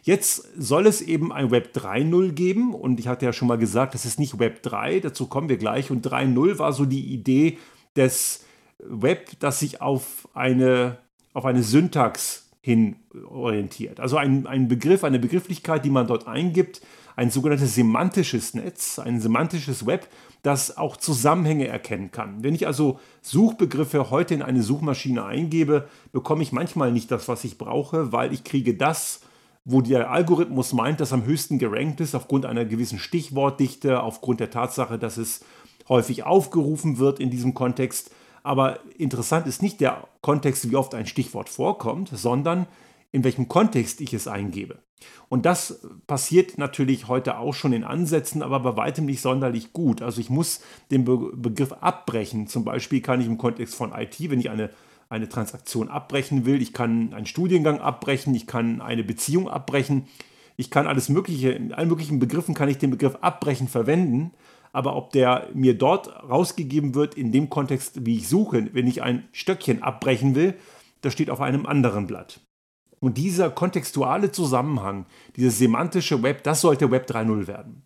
Jetzt 0.02 0.48
soll 0.56 0.86
es 0.86 1.02
eben 1.02 1.32
ein 1.32 1.50
Web 1.50 1.76
3.0 1.76 2.32
geben. 2.32 2.74
Und 2.74 2.98
ich 3.00 3.08
hatte 3.08 3.26
ja 3.26 3.32
schon 3.32 3.48
mal 3.48 3.58
gesagt, 3.58 3.94
das 3.94 4.06
ist 4.06 4.18
nicht 4.18 4.38
Web 4.38 4.62
3, 4.62 5.00
dazu 5.00 5.26
kommen 5.26 5.48
wir 5.48 5.58
gleich. 5.58 5.90
Und 5.90 6.06
3.0 6.06 6.58
war 6.58 6.72
so 6.72 6.84
die 6.84 7.12
Idee 7.12 7.58
des 7.96 8.44
Web, 8.78 9.32
das 9.40 9.60
sich 9.60 9.80
auf 9.82 10.28
eine, 10.34 10.98
auf 11.34 11.44
eine 11.44 11.62
Syntax 11.62 12.48
hin 12.60 12.96
orientiert. 13.28 14.00
Also 14.00 14.16
ein, 14.16 14.46
ein 14.46 14.68
Begriff, 14.68 15.04
eine 15.04 15.18
Begrifflichkeit, 15.18 15.84
die 15.84 15.90
man 15.90 16.06
dort 16.06 16.26
eingibt, 16.26 16.80
ein 17.16 17.30
sogenanntes 17.30 17.74
semantisches 17.74 18.54
Netz, 18.54 18.98
ein 18.98 19.20
semantisches 19.20 19.86
Web, 19.86 20.08
das 20.42 20.76
auch 20.76 20.96
Zusammenhänge 20.96 21.66
erkennen 21.66 22.10
kann. 22.10 22.42
Wenn 22.42 22.54
ich 22.54 22.66
also 22.66 23.00
Suchbegriffe 23.22 24.10
heute 24.10 24.34
in 24.34 24.42
eine 24.42 24.62
Suchmaschine 24.62 25.24
eingebe, 25.24 25.88
bekomme 26.12 26.42
ich 26.42 26.52
manchmal 26.52 26.92
nicht 26.92 27.10
das, 27.10 27.28
was 27.28 27.44
ich 27.44 27.58
brauche, 27.58 28.12
weil 28.12 28.32
ich 28.32 28.44
kriege 28.44 28.74
das, 28.74 29.20
wo 29.64 29.82
der 29.82 30.10
Algorithmus 30.10 30.72
meint, 30.72 31.00
dass 31.00 31.12
am 31.12 31.24
höchsten 31.24 31.58
gerankt 31.58 32.00
ist 32.00 32.14
aufgrund 32.14 32.46
einer 32.46 32.64
gewissen 32.64 32.98
Stichwortdichte, 32.98 34.02
aufgrund 34.02 34.40
der 34.40 34.50
Tatsache, 34.50 34.98
dass 34.98 35.18
es 35.18 35.44
häufig 35.88 36.24
aufgerufen 36.24 36.98
wird 36.98 37.20
in 37.20 37.30
diesem 37.30 37.54
Kontext. 37.54 38.10
Aber 38.42 38.78
interessant 38.96 39.46
ist 39.46 39.62
nicht 39.62 39.80
der 39.80 40.08
Kontext, 40.22 40.70
wie 40.70 40.76
oft 40.76 40.94
ein 40.94 41.06
Stichwort 41.06 41.48
vorkommt, 41.48 42.10
sondern 42.14 42.66
in 43.12 43.24
welchem 43.24 43.48
Kontext 43.48 44.00
ich 44.00 44.12
es 44.12 44.28
eingebe. 44.28 44.82
Und 45.28 45.46
das 45.46 45.86
passiert 46.06 46.58
natürlich 46.58 47.08
heute 47.08 47.38
auch 47.38 47.54
schon 47.54 47.72
in 47.72 47.84
Ansätzen, 47.84 48.42
aber 48.42 48.60
bei 48.60 48.76
weitem 48.76 49.06
nicht 49.06 49.20
sonderlich 49.20 49.72
gut. 49.72 50.02
Also 50.02 50.20
ich 50.20 50.30
muss 50.30 50.60
den 50.90 51.04
Be 51.04 51.30
Begriff 51.34 51.72
abbrechen. 51.72 52.46
Zum 52.46 52.64
Beispiel 52.64 53.00
kann 53.00 53.20
ich 53.20 53.26
im 53.26 53.38
Kontext 53.38 53.74
von 53.74 53.92
IT, 53.92 54.16
wenn 54.30 54.40
ich 54.40 54.50
eine, 54.50 54.70
eine 55.08 55.28
Transaktion 55.28 55.88
abbrechen 55.88 56.44
will, 56.46 56.60
ich 56.60 56.72
kann 56.72 57.14
einen 57.14 57.26
Studiengang 57.26 57.80
abbrechen, 57.80 58.34
ich 58.34 58.46
kann 58.46 58.80
eine 58.80 59.04
Beziehung 59.04 59.48
abbrechen, 59.48 60.06
ich 60.56 60.70
kann 60.70 60.86
alles 60.86 61.08
Mögliche, 61.08 61.50
in 61.52 61.72
allen 61.72 61.88
möglichen 61.88 62.18
Begriffen 62.18 62.54
kann 62.54 62.68
ich 62.68 62.78
den 62.78 62.90
Begriff 62.90 63.16
abbrechen 63.20 63.68
verwenden. 63.68 64.32
Aber 64.72 64.96
ob 64.96 65.12
der 65.12 65.48
mir 65.54 65.78
dort 65.78 66.08
rausgegeben 66.28 66.94
wird, 66.94 67.14
in 67.14 67.32
dem 67.32 67.48
Kontext, 67.48 68.04
wie 68.04 68.18
ich 68.18 68.28
suche, 68.28 68.68
wenn 68.74 68.86
ich 68.86 69.02
ein 69.02 69.28
Stöckchen 69.32 69.82
abbrechen 69.82 70.34
will, 70.34 70.54
das 71.00 71.12
steht 71.12 71.30
auf 71.30 71.40
einem 71.40 71.64
anderen 71.64 72.06
Blatt. 72.06 72.40
Und 73.00 73.18
dieser 73.18 73.50
kontextuale 73.50 74.32
Zusammenhang, 74.32 75.06
dieses 75.36 75.58
semantische 75.58 76.22
Web, 76.22 76.42
das 76.42 76.60
sollte 76.60 76.90
Web 76.90 77.08
3.0 77.08 77.46
werden. 77.46 77.82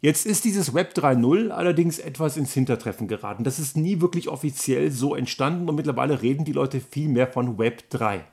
Jetzt 0.00 0.26
ist 0.26 0.44
dieses 0.44 0.74
Web 0.74 0.92
3.0 0.94 1.50
allerdings 1.50 1.98
etwas 1.98 2.36
ins 2.36 2.52
Hintertreffen 2.52 3.08
geraten. 3.08 3.44
Das 3.44 3.58
ist 3.58 3.76
nie 3.76 4.00
wirklich 4.00 4.28
offiziell 4.28 4.90
so 4.90 5.14
entstanden 5.14 5.68
und 5.68 5.74
mittlerweile 5.74 6.22
reden 6.22 6.44
die 6.44 6.52
Leute 6.52 6.80
viel 6.80 7.08
mehr 7.08 7.26
von 7.26 7.58
Web 7.58 7.88
3. 7.90 8.24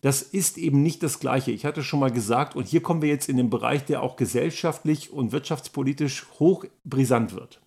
Das 0.00 0.22
ist 0.22 0.58
eben 0.58 0.82
nicht 0.82 1.02
das 1.02 1.18
Gleiche. 1.18 1.50
Ich 1.50 1.64
hatte 1.64 1.82
schon 1.82 2.00
mal 2.00 2.12
gesagt, 2.12 2.54
und 2.54 2.68
hier 2.68 2.82
kommen 2.82 3.02
wir 3.02 3.08
jetzt 3.08 3.28
in 3.28 3.36
den 3.36 3.50
Bereich, 3.50 3.84
der 3.84 4.02
auch 4.02 4.16
gesellschaftlich 4.16 5.12
und 5.12 5.32
wirtschaftspolitisch 5.32 6.26
hoch 6.38 6.64
brisant 6.84 7.34
wird. 7.34 7.60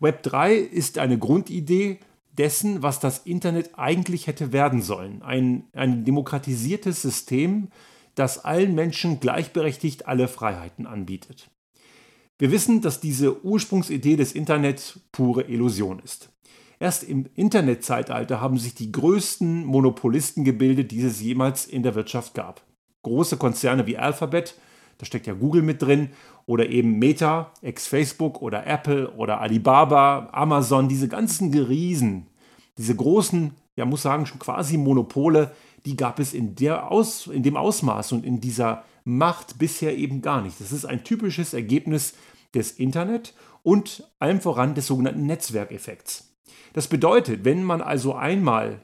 Web 0.00 0.22
3 0.24 0.54
ist 0.54 0.98
eine 0.98 1.18
Grundidee, 1.18 2.00
dessen, 2.32 2.82
was 2.82 3.00
das 3.00 3.18
Internet 3.18 3.78
eigentlich 3.78 4.26
hätte 4.26 4.52
werden 4.52 4.82
sollen. 4.82 5.22
Ein, 5.22 5.64
ein 5.74 6.04
demokratisiertes 6.04 7.02
System, 7.02 7.68
das 8.14 8.44
allen 8.44 8.74
Menschen 8.74 9.20
gleichberechtigt 9.20 10.06
alle 10.06 10.28
Freiheiten 10.28 10.86
anbietet. 10.86 11.50
Wir 12.38 12.50
wissen, 12.50 12.80
dass 12.80 13.00
diese 13.00 13.44
Ursprungsidee 13.44 14.16
des 14.16 14.32
Internet 14.32 15.00
pure 15.12 15.42
Illusion 15.44 16.00
ist. 16.00 16.30
Erst 16.80 17.04
im 17.04 17.26
Internetzeitalter 17.36 18.40
haben 18.40 18.58
sich 18.58 18.74
die 18.74 18.90
größten 18.90 19.64
Monopolisten 19.64 20.42
gebildet, 20.42 20.90
die 20.90 21.02
es 21.02 21.20
jemals 21.20 21.66
in 21.66 21.84
der 21.84 21.94
Wirtschaft 21.94 22.34
gab. 22.34 22.62
Große 23.02 23.36
Konzerne 23.36 23.86
wie 23.86 23.98
Alphabet, 23.98 24.56
da 24.98 25.06
steckt 25.06 25.28
ja 25.28 25.34
Google 25.34 25.62
mit 25.62 25.80
drin, 25.80 26.10
oder 26.46 26.68
eben 26.68 26.98
Meta, 26.98 27.52
ex-Facebook 27.62 28.42
oder 28.42 28.66
Apple 28.66 29.10
oder 29.12 29.40
Alibaba, 29.40 30.28
Amazon, 30.32 30.88
diese 30.88 31.08
ganzen 31.08 31.52
Riesen, 31.52 32.26
diese 32.78 32.96
großen, 32.96 33.52
ja 33.76 33.84
muss 33.84 34.02
sagen, 34.02 34.26
schon 34.26 34.38
quasi 34.38 34.76
Monopole, 34.76 35.52
die 35.84 35.96
gab 35.96 36.18
es 36.18 36.34
in, 36.34 36.54
der 36.54 36.90
Aus, 36.90 37.26
in 37.26 37.42
dem 37.42 37.56
Ausmaß 37.56 38.12
und 38.12 38.24
in 38.24 38.40
dieser 38.40 38.84
Macht 39.04 39.58
bisher 39.58 39.96
eben 39.96 40.22
gar 40.22 40.42
nicht. 40.42 40.60
Das 40.60 40.72
ist 40.72 40.84
ein 40.84 41.04
typisches 41.04 41.54
Ergebnis 41.54 42.14
des 42.54 42.72
Internet 42.72 43.34
und 43.62 44.08
allem 44.18 44.40
voran 44.40 44.74
des 44.74 44.86
sogenannten 44.86 45.26
Netzwerkeffekts. 45.26 46.32
Das 46.72 46.88
bedeutet, 46.88 47.44
wenn 47.44 47.64
man 47.64 47.80
also 47.80 48.14
einmal 48.14 48.80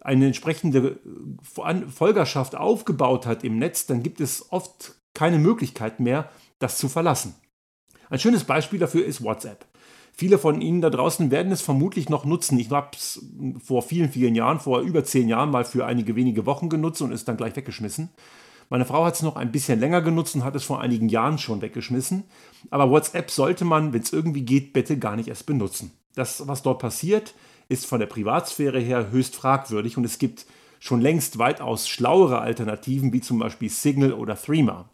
eine 0.00 0.26
entsprechende 0.26 1.00
Folgerschaft 1.42 2.54
aufgebaut 2.54 3.26
hat 3.26 3.44
im 3.44 3.58
Netz, 3.58 3.86
dann 3.86 4.02
gibt 4.02 4.20
es 4.20 4.52
oft 4.52 4.94
keine 5.14 5.38
Möglichkeit 5.38 6.00
mehr, 6.00 6.30
das 6.58 6.78
zu 6.78 6.88
verlassen. 6.88 7.34
Ein 8.10 8.18
schönes 8.18 8.44
Beispiel 8.44 8.78
dafür 8.78 9.04
ist 9.04 9.22
WhatsApp. 9.22 9.66
Viele 10.12 10.38
von 10.38 10.60
Ihnen 10.60 10.80
da 10.80 10.90
draußen 10.90 11.30
werden 11.30 11.52
es 11.52 11.60
vermutlich 11.60 12.08
noch 12.08 12.24
nutzen. 12.24 12.58
Ich 12.58 12.70
habe 12.70 12.88
es 12.96 13.24
vor 13.64 13.82
vielen, 13.82 14.10
vielen 14.10 14.34
Jahren, 14.34 14.58
vor 14.58 14.80
über 14.80 15.04
zehn 15.04 15.28
Jahren 15.28 15.50
mal 15.50 15.64
für 15.64 15.86
einige 15.86 16.16
wenige 16.16 16.44
Wochen 16.44 16.68
genutzt 16.68 17.02
und 17.02 17.12
es 17.12 17.24
dann 17.24 17.36
gleich 17.36 17.54
weggeschmissen. 17.54 18.08
Meine 18.70 18.84
Frau 18.84 19.04
hat 19.04 19.14
es 19.14 19.22
noch 19.22 19.36
ein 19.36 19.52
bisschen 19.52 19.80
länger 19.80 20.02
genutzt 20.02 20.34
und 20.34 20.44
hat 20.44 20.56
es 20.56 20.64
vor 20.64 20.80
einigen 20.80 21.08
Jahren 21.08 21.38
schon 21.38 21.62
weggeschmissen. 21.62 22.24
Aber 22.70 22.90
WhatsApp 22.90 23.30
sollte 23.30 23.64
man, 23.64 23.92
wenn 23.92 24.02
es 24.02 24.12
irgendwie 24.12 24.42
geht, 24.42 24.72
bitte 24.72 24.98
gar 24.98 25.16
nicht 25.16 25.28
erst 25.28 25.46
benutzen. 25.46 25.92
Das, 26.14 26.48
was 26.48 26.62
dort 26.62 26.80
passiert, 26.80 27.34
ist 27.68 27.86
von 27.86 28.00
der 28.00 28.06
Privatsphäre 28.06 28.80
her 28.80 29.10
höchst 29.10 29.36
fragwürdig 29.36 29.96
und 29.96 30.04
es 30.04 30.18
gibt 30.18 30.46
schon 30.80 31.00
längst 31.00 31.38
weitaus 31.38 31.88
schlauere 31.88 32.40
Alternativen, 32.40 33.12
wie 33.12 33.20
zum 33.20 33.38
Beispiel 33.38 33.70
Signal 33.70 34.12
oder 34.12 34.36
Threema. 34.36 34.88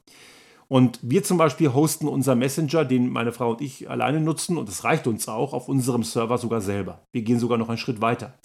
Und 0.68 0.98
wir 1.02 1.22
zum 1.22 1.38
Beispiel 1.38 1.72
hosten 1.72 2.08
unser 2.08 2.34
Messenger, 2.34 2.84
den 2.84 3.10
meine 3.10 3.32
Frau 3.32 3.50
und 3.50 3.60
ich 3.60 3.90
alleine 3.90 4.20
nutzen, 4.20 4.56
und 4.56 4.68
das 4.68 4.84
reicht 4.84 5.06
uns 5.06 5.28
auch, 5.28 5.52
auf 5.52 5.68
unserem 5.68 6.02
Server 6.02 6.38
sogar 6.38 6.60
selber. 6.60 7.06
Wir 7.12 7.22
gehen 7.22 7.38
sogar 7.38 7.58
noch 7.58 7.68
einen 7.68 7.78
Schritt 7.78 8.00
weiter. 8.00 8.38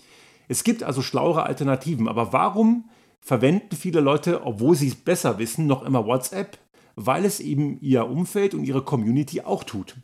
Es 0.47 0.63
gibt 0.63 0.83
also 0.83 1.01
schlauere 1.01 1.43
Alternativen, 1.43 2.07
aber 2.07 2.33
warum 2.33 2.89
verwenden 3.21 3.75
viele 3.75 4.01
Leute, 4.01 4.45
obwohl 4.45 4.75
sie 4.75 4.87
es 4.87 4.95
besser 4.95 5.37
wissen, 5.37 5.67
noch 5.67 5.83
immer 5.83 6.05
WhatsApp? 6.05 6.57
Weil 6.95 7.23
es 7.23 7.39
eben 7.39 7.79
ihr 7.79 8.07
Umfeld 8.07 8.53
und 8.53 8.65
ihre 8.65 8.81
Community 8.81 9.41
auch 9.41 9.63
tut. 9.63 9.95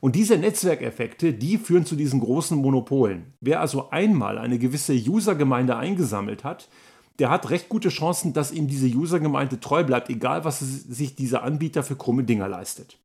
Und 0.00 0.16
diese 0.16 0.38
Netzwerkeffekte, 0.38 1.34
die 1.34 1.58
führen 1.58 1.84
zu 1.84 1.94
diesen 1.94 2.20
großen 2.20 2.56
Monopolen. 2.56 3.34
Wer 3.40 3.60
also 3.60 3.90
einmal 3.90 4.38
eine 4.38 4.58
gewisse 4.58 4.94
Usergemeinde 4.94 5.76
eingesammelt 5.76 6.42
hat, 6.42 6.70
der 7.18 7.30
hat 7.30 7.50
recht 7.50 7.68
gute 7.68 7.90
Chancen, 7.90 8.32
dass 8.32 8.52
ihm 8.52 8.66
diese 8.66 8.86
Usergemeinde 8.86 9.60
treu 9.60 9.84
bleibt, 9.84 10.08
egal 10.08 10.44
was 10.44 10.60
sich 10.60 11.14
dieser 11.14 11.42
Anbieter 11.42 11.82
für 11.82 11.96
krumme 11.96 12.24
Dinger 12.24 12.48
leistet. 12.48 12.96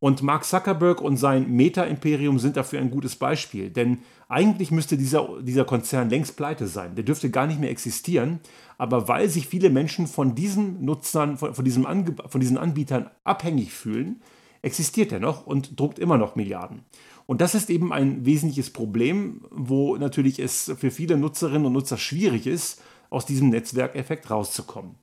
Und 0.00 0.22
Mark 0.22 0.44
Zuckerberg 0.44 1.00
und 1.00 1.16
sein 1.16 1.50
Meta-Imperium 1.50 2.38
sind 2.38 2.56
dafür 2.56 2.80
ein 2.80 2.90
gutes 2.90 3.16
Beispiel, 3.16 3.68
denn 3.70 3.98
eigentlich 4.28 4.70
müsste 4.70 4.96
dieser, 4.96 5.28
dieser 5.42 5.64
Konzern 5.64 6.08
längst 6.08 6.36
pleite 6.36 6.68
sein. 6.68 6.94
Der 6.94 7.02
dürfte 7.02 7.30
gar 7.30 7.48
nicht 7.48 7.58
mehr 7.58 7.70
existieren, 7.70 8.38
aber 8.76 9.08
weil 9.08 9.28
sich 9.28 9.48
viele 9.48 9.70
Menschen 9.70 10.06
von 10.06 10.36
diesen 10.36 10.84
Nutzern, 10.84 11.36
von, 11.36 11.52
von, 11.52 11.64
diesem 11.64 11.84
Ange 11.84 12.14
von 12.26 12.40
diesen 12.40 12.58
Anbietern 12.58 13.10
abhängig 13.24 13.72
fühlen, 13.72 14.22
existiert 14.62 15.10
er 15.10 15.20
noch 15.20 15.46
und 15.46 15.78
druckt 15.78 15.98
immer 15.98 16.16
noch 16.16 16.36
Milliarden. 16.36 16.82
Und 17.26 17.40
das 17.40 17.54
ist 17.54 17.68
eben 17.68 17.92
ein 17.92 18.24
wesentliches 18.24 18.70
Problem, 18.70 19.42
wo 19.50 19.96
natürlich 19.96 20.38
es 20.38 20.72
für 20.78 20.90
viele 20.90 21.16
Nutzerinnen 21.16 21.66
und 21.66 21.72
Nutzer 21.72 21.98
schwierig 21.98 22.46
ist, 22.46 22.80
aus 23.10 23.26
diesem 23.26 23.48
Netzwerkeffekt 23.50 24.30
rauszukommen. 24.30 24.96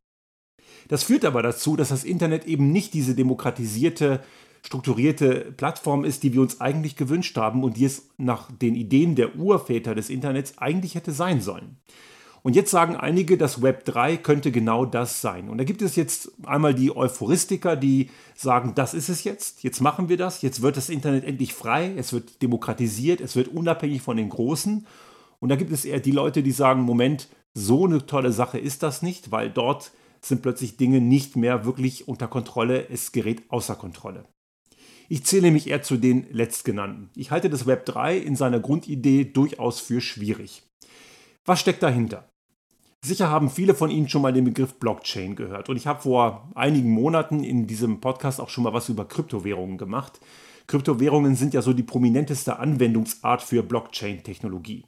Das 0.88 1.04
führt 1.04 1.26
aber 1.26 1.42
dazu, 1.42 1.76
dass 1.76 1.90
das 1.90 2.04
Internet 2.04 2.46
eben 2.46 2.72
nicht 2.72 2.94
diese 2.94 3.16
demokratisierte, 3.16 4.22
strukturierte 4.64 5.54
Plattform 5.58 6.06
ist, 6.06 6.24
die 6.24 6.34
wir 6.34 6.42
uns 6.42 6.62
eigentlich 6.62 6.96
gewünscht 6.96 7.38
haben 7.38 7.64
und 7.64 7.78
die 7.78 7.86
es 7.86 8.10
nach 8.18 8.52
den 8.52 8.76
Ideen 8.76 9.16
der 9.16 9.36
Urväter 9.36 9.96
des 9.96 10.10
Internets 10.10 10.58
eigentlich 10.58 10.96
hätte 10.96 11.12
sein 11.12 11.42
sollen. 11.42 11.78
Und 12.46 12.56
jetzt 12.56 12.70
sagen 12.70 12.96
einige, 12.96 13.40
das 13.40 13.64
Web 13.64 13.86
3 13.86 14.18
könnte 14.18 14.52
genau 14.52 14.86
das 14.86 15.20
sein. 15.20 15.50
Und 15.50 15.58
da 15.58 15.64
gibt 15.64 15.82
es 15.82 15.96
jetzt 15.96 16.32
einmal 16.46 16.76
die 16.76 16.96
Euphoristiker, 16.96 17.76
die 17.76 18.12
sagen, 18.36 18.74
das 18.76 18.94
ist 18.94 19.10
es 19.10 19.24
jetzt, 19.24 19.64
jetzt 19.64 19.82
machen 19.82 20.10
wir 20.10 20.18
das, 20.18 20.44
jetzt 20.44 20.62
wird 20.62 20.78
das 20.78 20.90
Internet 20.90 21.24
endlich 21.24 21.56
frei, 21.56 21.92
es 21.98 22.14
wird 22.14 22.44
demokratisiert, 22.44 23.20
es 23.20 23.36
wird 23.36 23.48
unabhängig 23.48 24.04
von 24.04 24.18
den 24.18 24.30
Großen. 24.30 24.86
Und 25.40 25.50
da 25.50 25.56
gibt 25.56 25.72
es 25.72 25.86
eher 25.86 26.00
die 26.00 26.12
Leute, 26.12 26.44
die 26.44 26.52
sagen, 26.52 26.84
Moment, 26.84 27.30
so 27.58 27.86
eine 27.86 28.06
tolle 28.06 28.34
Sache 28.34 28.60
ist 28.60 28.84
das 28.84 29.02
nicht, 29.02 29.32
weil 29.32 29.50
dort 29.50 29.92
sind 30.22 30.42
plötzlich 30.42 30.78
Dinge 30.78 31.00
nicht 31.00 31.36
mehr 31.36 31.66
wirklich 31.66 32.08
unter 32.08 32.28
Kontrolle, 32.28 32.90
es 32.90 33.12
gerät 33.12 33.44
außer 33.50 33.76
Kontrolle. 33.76 34.26
Ich 35.08 35.24
zähle 35.24 35.52
mich 35.52 35.68
eher 35.68 35.82
zu 35.82 35.98
den 35.98 36.28
letztgenannten. 36.32 37.10
Ich 37.16 37.32
halte 37.32 37.50
das 37.50 37.66
Web 37.66 37.86
3 37.86 38.18
in 38.18 38.36
seiner 38.36 38.60
Grundidee 38.60 39.24
durchaus 39.24 39.80
für 39.80 40.02
schwierig. 40.02 40.64
Was 41.46 41.60
steckt 41.60 41.82
dahinter? 41.82 42.28
Sicher 43.06 43.30
haben 43.30 43.52
viele 43.52 43.76
von 43.76 43.92
Ihnen 43.92 44.10
schon 44.10 44.24
mal 44.24 44.34
den 44.34 44.46
Begriff 44.46 44.74
Blockchain 44.80 45.36
gehört 45.36 45.70
und 45.70 45.78
ich 45.78 45.86
habe 45.86 46.02
vor 46.02 46.50
einigen 46.56 46.90
Monaten 46.90 47.44
in 47.44 47.68
diesem 47.68 48.02
Podcast 48.02 48.42
auch 48.42 48.50
schon 48.50 48.64
mal 48.64 48.74
was 48.74 48.90
über 48.90 49.06
Kryptowährungen 49.06 49.78
gemacht. 49.78 50.20
Kryptowährungen 50.68 51.36
sind 51.36 51.54
ja 51.54 51.62
so 51.62 51.72
die 51.72 51.84
prominenteste 51.84 52.58
Anwendungsart 52.58 53.44
für 53.44 53.62
Blockchain-Technologie. 53.62 54.86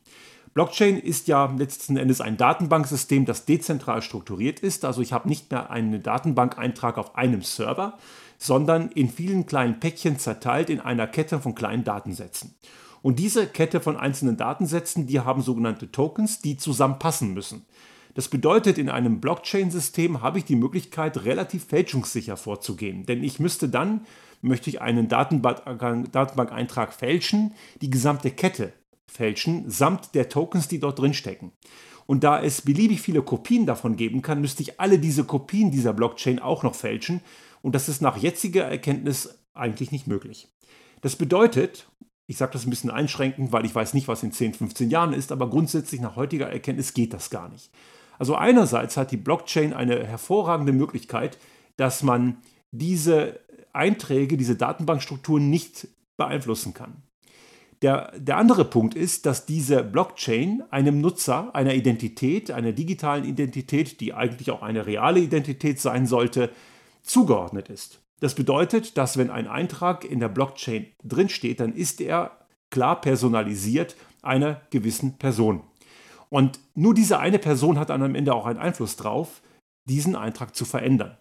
Blockchain 0.57 0.97
ist 0.97 1.27
ja 1.27 1.53
letzten 1.55 1.97
Endes 1.97 2.19
ein 2.19 2.35
Datenbanksystem, 2.35 3.25
das 3.25 3.45
dezentral 3.45 4.01
strukturiert 4.01 4.59
ist. 4.59 4.85
Also 4.85 5.03
ich 5.03 5.13
habe 5.13 5.29
nicht 5.29 5.51
mehr 5.51 5.69
einen 5.69 6.01
Datenbankeintrag 6.01 6.97
auf 6.97 7.15
einem 7.15 7.43
Server, 7.43 7.99
sondern 8.39 8.89
in 8.89 9.07
vielen 9.07 9.45
kleinen 9.45 9.79
Päckchen 9.79 10.17
zerteilt 10.17 10.71
in 10.71 10.79
einer 10.79 11.05
Kette 11.05 11.39
von 11.39 11.53
kleinen 11.53 11.83
Datensätzen. 11.83 12.55
Und 13.03 13.19
diese 13.19 13.45
Kette 13.45 13.79
von 13.81 13.97
einzelnen 13.97 14.35
Datensätzen, 14.35 15.05
die 15.05 15.19
haben 15.19 15.43
sogenannte 15.43 15.91
Tokens, 15.91 16.41
die 16.41 16.57
zusammenpassen 16.57 17.35
müssen. 17.35 17.67
Das 18.15 18.27
bedeutet, 18.27 18.79
in 18.79 18.89
einem 18.89 19.21
Blockchain-System 19.21 20.23
habe 20.23 20.39
ich 20.39 20.45
die 20.45 20.55
Möglichkeit, 20.55 21.23
relativ 21.23 21.65
fälschungssicher 21.65 22.35
vorzugehen. 22.35 23.05
Denn 23.05 23.23
ich 23.23 23.39
müsste 23.39 23.69
dann, 23.69 24.07
möchte 24.41 24.71
ich 24.71 24.81
einen 24.81 25.07
Datenbankeintrag 25.07 26.93
fälschen, 26.93 27.53
die 27.81 27.91
gesamte 27.91 28.31
Kette 28.31 28.73
fälschen, 29.11 29.69
samt 29.69 30.15
der 30.15 30.29
Tokens, 30.29 30.67
die 30.67 30.79
dort 30.79 30.99
drin 30.99 31.13
stecken. 31.13 31.51
Und 32.05 32.23
da 32.23 32.41
es 32.41 32.61
beliebig 32.61 33.01
viele 33.01 33.21
Kopien 33.21 33.65
davon 33.65 33.97
geben 33.97 34.21
kann, 34.21 34.41
müsste 34.41 34.63
ich 34.63 34.79
alle 34.79 34.97
diese 34.97 35.25
Kopien 35.25 35.71
dieser 35.71 35.93
Blockchain 35.93 36.39
auch 36.39 36.63
noch 36.63 36.75
fälschen. 36.75 37.21
Und 37.61 37.75
das 37.75 37.89
ist 37.89 38.01
nach 38.01 38.17
jetziger 38.17 38.63
Erkenntnis 38.63 39.39
eigentlich 39.53 39.91
nicht 39.91 40.07
möglich. 40.07 40.47
Das 41.01 41.15
bedeutet, 41.15 41.89
ich 42.25 42.37
sage 42.37 42.53
das 42.53 42.65
ein 42.65 42.69
bisschen 42.69 42.91
einschränkend, 42.91 43.51
weil 43.51 43.65
ich 43.65 43.75
weiß 43.75 43.93
nicht, 43.93 44.07
was 44.07 44.23
in 44.23 44.31
10, 44.31 44.53
15 44.53 44.89
Jahren 44.89 45.13
ist, 45.13 45.31
aber 45.31 45.49
grundsätzlich 45.49 45.99
nach 45.99 46.15
heutiger 46.15 46.49
Erkenntnis 46.49 46.93
geht 46.93 47.13
das 47.13 47.29
gar 47.29 47.49
nicht. 47.49 47.71
Also 48.19 48.35
einerseits 48.35 48.97
hat 48.97 49.11
die 49.11 49.17
Blockchain 49.17 49.73
eine 49.73 50.05
hervorragende 50.05 50.73
Möglichkeit, 50.73 51.37
dass 51.75 52.03
man 52.03 52.37
diese 52.71 53.39
Einträge, 53.73 54.37
diese 54.37 54.55
Datenbankstrukturen 54.55 55.49
nicht 55.49 55.87
beeinflussen 56.17 56.73
kann. 56.73 57.03
Der, 57.81 58.12
der 58.17 58.38
andere 58.38 58.65
Punkt 58.65 58.96
ist, 58.96 59.25
dass 59.25 59.46
diese 59.46 59.84
Blockchain 59.84 60.63
einem 60.72 61.00
Nutzer 61.00 61.53
einer 61.53 61.75
Identität, 61.75 62.50
einer 62.50 62.72
digitalen 62.72 63.24
Identität, 63.24 64.01
die 64.01 64.13
eigentlich 64.13 64.50
auch 64.50 64.63
eine 64.63 64.86
reale 64.88 65.19
Identität 65.19 65.79
sein 65.79 66.07
sollte, 66.07 66.50
zugeordnet 67.03 67.69
ist. 67.69 68.01
Das 68.19 68.34
bedeutet, 68.34 68.98
dass 68.98 69.17
wenn 69.17 69.29
ein 69.29 69.48
Eintrag 69.48 70.03
in 70.03 70.19
der 70.19 70.29
Blockchain 70.29 70.88
drinsteht, 71.03 71.60
dann 71.60 71.74
ist 71.74 72.01
er 72.01 72.31
klar 72.72 73.00
personalisiert 73.00 73.96
einer 74.24 74.62
gewissen 74.72 75.17
Person. 75.19 75.62
Und 76.29 76.60
nur 76.74 76.93
diese 76.93 77.19
eine 77.19 77.39
Person 77.39 77.79
hat 77.79 77.89
dann 77.89 78.01
am 78.01 78.15
Ende 78.15 78.34
auch 78.34 78.48
einen 78.48 78.60
Einfluss 78.60 78.96
drauf, 78.96 79.41
diesen 79.86 80.15
Eintrag 80.15 80.55
zu 80.55 80.65
verändern. 80.65 81.15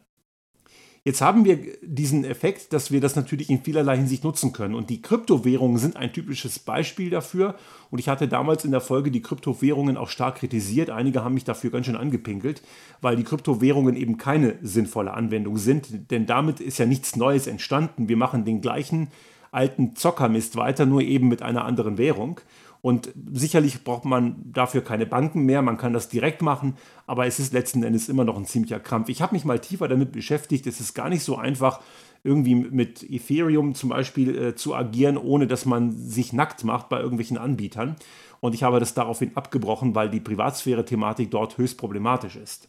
Jetzt 1.06 1.20
haben 1.20 1.44
wir 1.44 1.60
diesen 1.82 2.24
Effekt, 2.24 2.72
dass 2.72 2.90
wir 2.90 3.00
das 3.00 3.14
natürlich 3.14 3.48
in 3.48 3.62
vielerlei 3.62 3.96
Hinsicht 3.96 4.24
nutzen 4.24 4.52
können. 4.52 4.74
Und 4.74 4.90
die 4.90 5.02
Kryptowährungen 5.02 5.78
sind 5.78 5.94
ein 5.94 6.12
typisches 6.12 6.58
Beispiel 6.58 7.10
dafür. 7.10 7.54
Und 7.92 8.00
ich 8.00 8.08
hatte 8.08 8.26
damals 8.26 8.64
in 8.64 8.72
der 8.72 8.80
Folge 8.80 9.12
die 9.12 9.22
Kryptowährungen 9.22 9.96
auch 9.96 10.08
stark 10.08 10.38
kritisiert. 10.38 10.90
Einige 10.90 11.22
haben 11.22 11.34
mich 11.34 11.44
dafür 11.44 11.70
ganz 11.70 11.86
schön 11.86 11.94
angepinkelt, 11.94 12.60
weil 13.02 13.14
die 13.14 13.22
Kryptowährungen 13.22 13.94
eben 13.94 14.16
keine 14.16 14.56
sinnvolle 14.62 15.14
Anwendung 15.14 15.58
sind. 15.58 16.10
Denn 16.10 16.26
damit 16.26 16.58
ist 16.58 16.78
ja 16.78 16.86
nichts 16.86 17.14
Neues 17.14 17.46
entstanden. 17.46 18.08
Wir 18.08 18.16
machen 18.16 18.44
den 18.44 18.60
gleichen 18.60 19.06
alten 19.52 19.96
Zockermist 19.96 20.56
weiter, 20.56 20.86
nur 20.86 21.02
eben 21.02 21.28
mit 21.28 21.42
einer 21.42 21.64
anderen 21.64 21.98
Währung. 21.98 22.40
Und 22.82 23.12
sicherlich 23.32 23.82
braucht 23.82 24.04
man 24.04 24.36
dafür 24.52 24.80
keine 24.80 25.06
Banken 25.06 25.44
mehr, 25.44 25.60
man 25.60 25.76
kann 25.76 25.92
das 25.92 26.08
direkt 26.08 26.40
machen, 26.40 26.76
aber 27.06 27.26
es 27.26 27.40
ist 27.40 27.52
letzten 27.52 27.82
Endes 27.82 28.08
immer 28.08 28.24
noch 28.24 28.36
ein 28.36 28.44
ziemlicher 28.44 28.78
Krampf. 28.78 29.08
Ich 29.08 29.22
habe 29.22 29.34
mich 29.34 29.44
mal 29.44 29.58
tiefer 29.58 29.88
damit 29.88 30.12
beschäftigt, 30.12 30.66
es 30.66 30.78
ist 30.78 30.94
gar 30.94 31.08
nicht 31.08 31.24
so 31.24 31.36
einfach, 31.36 31.80
irgendwie 32.22 32.54
mit 32.54 33.08
Ethereum 33.08 33.74
zum 33.74 33.90
Beispiel 33.90 34.36
äh, 34.36 34.54
zu 34.54 34.74
agieren, 34.74 35.16
ohne 35.16 35.46
dass 35.46 35.64
man 35.64 35.92
sich 35.96 36.32
nackt 36.32 36.64
macht 36.64 36.88
bei 36.88 37.00
irgendwelchen 37.00 37.38
Anbietern. 37.38 37.96
Und 38.40 38.54
ich 38.54 38.62
habe 38.62 38.80
das 38.80 38.94
daraufhin 38.94 39.36
abgebrochen, 39.36 39.94
weil 39.94 40.10
die 40.10 40.20
Privatsphäre-Thematik 40.20 41.30
dort 41.30 41.56
höchst 41.56 41.78
problematisch 41.78 42.36
ist. 42.36 42.68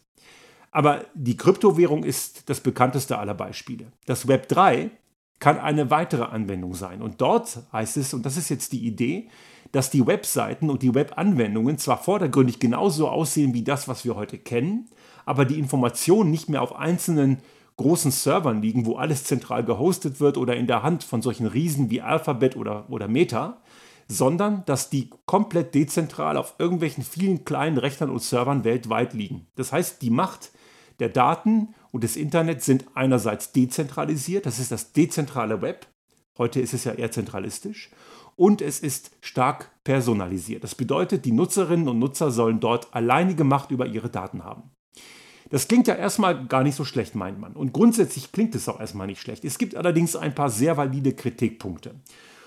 Aber 0.70 1.04
die 1.14 1.36
Kryptowährung 1.36 2.04
ist 2.04 2.48
das 2.48 2.60
bekannteste 2.60 3.18
aller 3.18 3.34
Beispiele. 3.34 3.86
Das 4.06 4.28
Web 4.28 4.48
3 4.48 4.90
kann 5.38 5.58
eine 5.58 5.90
weitere 5.90 6.24
Anwendung 6.24 6.74
sein. 6.74 7.02
Und 7.02 7.20
dort 7.20 7.60
heißt 7.72 7.96
es, 7.96 8.14
und 8.14 8.26
das 8.26 8.36
ist 8.36 8.48
jetzt 8.48 8.72
die 8.72 8.86
Idee, 8.86 9.28
dass 9.72 9.90
die 9.90 10.06
Webseiten 10.06 10.70
und 10.70 10.82
die 10.82 10.94
Webanwendungen 10.94 11.78
zwar 11.78 11.98
vordergründig 12.02 12.58
genauso 12.58 13.08
aussehen 13.08 13.54
wie 13.54 13.62
das, 13.62 13.86
was 13.86 14.04
wir 14.04 14.16
heute 14.16 14.38
kennen, 14.38 14.88
aber 15.26 15.44
die 15.44 15.58
Informationen 15.58 16.30
nicht 16.30 16.48
mehr 16.48 16.62
auf 16.62 16.74
einzelnen 16.74 17.38
großen 17.76 18.10
Servern 18.10 18.62
liegen, 18.62 18.86
wo 18.86 18.96
alles 18.96 19.24
zentral 19.24 19.64
gehostet 19.64 20.20
wird 20.20 20.36
oder 20.36 20.56
in 20.56 20.66
der 20.66 20.82
Hand 20.82 21.04
von 21.04 21.22
solchen 21.22 21.46
Riesen 21.46 21.90
wie 21.90 22.00
Alphabet 22.00 22.56
oder, 22.56 22.86
oder 22.88 23.08
Meta, 23.08 23.58
sondern 24.08 24.64
dass 24.64 24.90
die 24.90 25.10
komplett 25.26 25.74
dezentral 25.74 26.36
auf 26.36 26.54
irgendwelchen 26.58 27.04
vielen 27.04 27.44
kleinen 27.44 27.78
Rechnern 27.78 28.10
und 28.10 28.22
Servern 28.22 28.64
weltweit 28.64 29.12
liegen. 29.12 29.46
Das 29.54 29.70
heißt, 29.70 30.02
die 30.02 30.10
Macht 30.10 30.50
der 30.98 31.08
Daten 31.08 31.74
und 31.90 32.04
des 32.04 32.16
Internets 32.16 32.66
sind 32.66 32.86
einerseits 32.94 33.52
dezentralisiert, 33.52 34.46
das 34.46 34.58
ist 34.58 34.72
das 34.72 34.92
dezentrale 34.92 35.62
Web, 35.62 35.86
heute 36.36 36.60
ist 36.60 36.74
es 36.74 36.84
ja 36.84 36.92
eher 36.92 37.10
zentralistisch, 37.10 37.90
und 38.36 38.62
es 38.62 38.78
ist 38.78 39.10
stark 39.20 39.70
personalisiert. 39.82 40.62
Das 40.62 40.76
bedeutet, 40.76 41.24
die 41.24 41.32
Nutzerinnen 41.32 41.88
und 41.88 41.98
Nutzer 41.98 42.30
sollen 42.30 42.60
dort 42.60 42.94
alleinige 42.94 43.42
Macht 43.42 43.72
über 43.72 43.86
ihre 43.86 44.10
Daten 44.10 44.44
haben. 44.44 44.70
Das 45.50 45.66
klingt 45.66 45.88
ja 45.88 45.94
erstmal 45.94 46.46
gar 46.46 46.62
nicht 46.62 46.76
so 46.76 46.84
schlecht, 46.84 47.14
meint 47.14 47.40
man. 47.40 47.54
Und 47.54 47.72
grundsätzlich 47.72 48.32
klingt 48.32 48.54
es 48.54 48.68
auch 48.68 48.78
erstmal 48.78 49.06
nicht 49.06 49.20
schlecht. 49.20 49.44
Es 49.44 49.58
gibt 49.58 49.74
allerdings 49.74 50.14
ein 50.14 50.34
paar 50.34 50.50
sehr 50.50 50.76
valide 50.76 51.14
Kritikpunkte. 51.14 51.94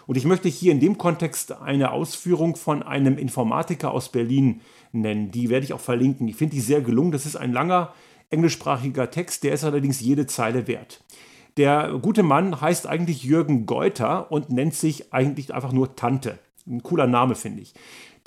Und 0.08 0.18
ich 0.18 0.26
möchte 0.26 0.50
hier 0.50 0.72
in 0.72 0.80
dem 0.80 0.98
Kontext 0.98 1.52
eine 1.52 1.92
Ausführung 1.92 2.56
von 2.56 2.84
einem 2.84 3.18
Informatiker 3.18 3.92
aus 3.92 4.10
Berlin 4.10 4.62
nennen. 4.92 5.32
Die 5.32 5.50
werde 5.50 5.66
ich 5.66 5.74
auch 5.74 5.80
verlinken. 5.80 6.28
Ich 6.28 6.36
finde 6.36 6.56
die 6.56 6.62
sehr 6.62 6.82
gelungen. 6.82 7.12
Das 7.12 7.26
ist 7.26 7.36
ein 7.36 7.54
langer 7.54 7.94
englischsprachiger 8.32 9.12
Text, 9.12 9.44
der 9.44 9.54
ist 9.54 9.63
allerdings 9.63 10.00
jede 10.00 10.26
Zeile 10.26 10.67
wert. 10.67 11.04
Der 11.58 12.00
gute 12.02 12.24
Mann 12.24 12.62
heißt 12.62 12.88
eigentlich 12.88 13.24
Jürgen 13.24 13.65
Geuter 13.65 14.32
und 14.32 14.50
nennt 14.50 14.74
sich 14.74 15.13
eigentlich 15.13 15.54
einfach 15.54 15.74
nur 15.74 15.96
Tante. 15.96 16.39
Ein 16.65 16.82
cooler 16.82 17.08
Name, 17.08 17.36
finde 17.36 17.62
ich. 17.62 17.74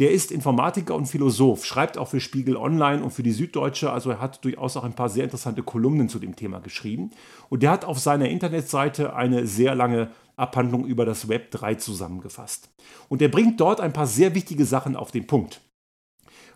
Der 0.01 0.11
ist 0.11 0.33
Informatiker 0.33 0.97
und 0.97 1.07
Philosoph, 1.07 1.65
schreibt 1.65 1.99
auch 1.99 2.09
für 2.09 2.21
Spiegel 2.21 2.57
Online 2.57 3.03
und 3.03 3.13
für 3.13 3.23
die 3.23 3.33
Süddeutsche. 3.33 3.93
Also 3.93 4.11
er 4.11 4.21
hat 4.21 4.45
durchaus 4.45 4.77
auch 4.77 4.83
ein 4.83 4.95
paar 4.95 5.09
sehr 5.09 5.25
interessante 5.25 5.63
Kolumnen 5.63 6.09
zu 6.09 6.19
dem 6.19 6.35
Thema 6.35 6.59
geschrieben. 6.59 7.11
Und 7.49 7.63
der 7.63 7.71
hat 7.71 7.85
auf 7.85 8.01
seiner 8.01 8.29
Internetseite 8.29 9.15
eine 9.15 9.47
sehr 9.47 9.77
lange 9.77 10.11
Abhandlung 10.37 10.85
über 10.85 11.05
das 11.07 11.29
Web 11.29 11.53
3 11.53 11.77
zusammengefasst. 11.77 12.71
Und 13.09 13.23
er 13.23 13.29
bringt 13.29 13.61
dort 13.61 13.81
ein 13.81 13.93
paar 13.93 14.09
sehr 14.09 14.35
wichtige 14.35 14.65
Sachen 14.65 14.97
auf 14.97 15.13
den 15.13 15.29
Punkt. 15.29 15.61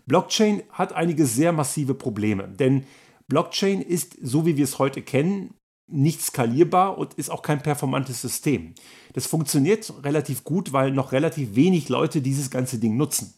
Blockchain 0.06 0.62
hat 0.70 0.94
einige 0.94 1.24
sehr 1.24 1.52
massive 1.52 1.94
Probleme, 1.94 2.48
denn 2.48 2.84
Blockchain 3.28 3.82
ist, 3.82 4.16
so 4.22 4.46
wie 4.46 4.56
wir 4.56 4.64
es 4.64 4.78
heute 4.78 5.02
kennen, 5.02 5.54
nicht 5.90 6.20
skalierbar 6.20 6.98
und 6.98 7.14
ist 7.14 7.30
auch 7.30 7.42
kein 7.42 7.62
performantes 7.62 8.20
System. 8.20 8.74
Das 9.14 9.26
funktioniert 9.26 9.92
relativ 10.02 10.44
gut, 10.44 10.72
weil 10.72 10.90
noch 10.90 11.12
relativ 11.12 11.54
wenig 11.54 11.88
Leute 11.88 12.20
dieses 12.20 12.50
ganze 12.50 12.78
Ding 12.78 12.96
nutzen. 12.96 13.34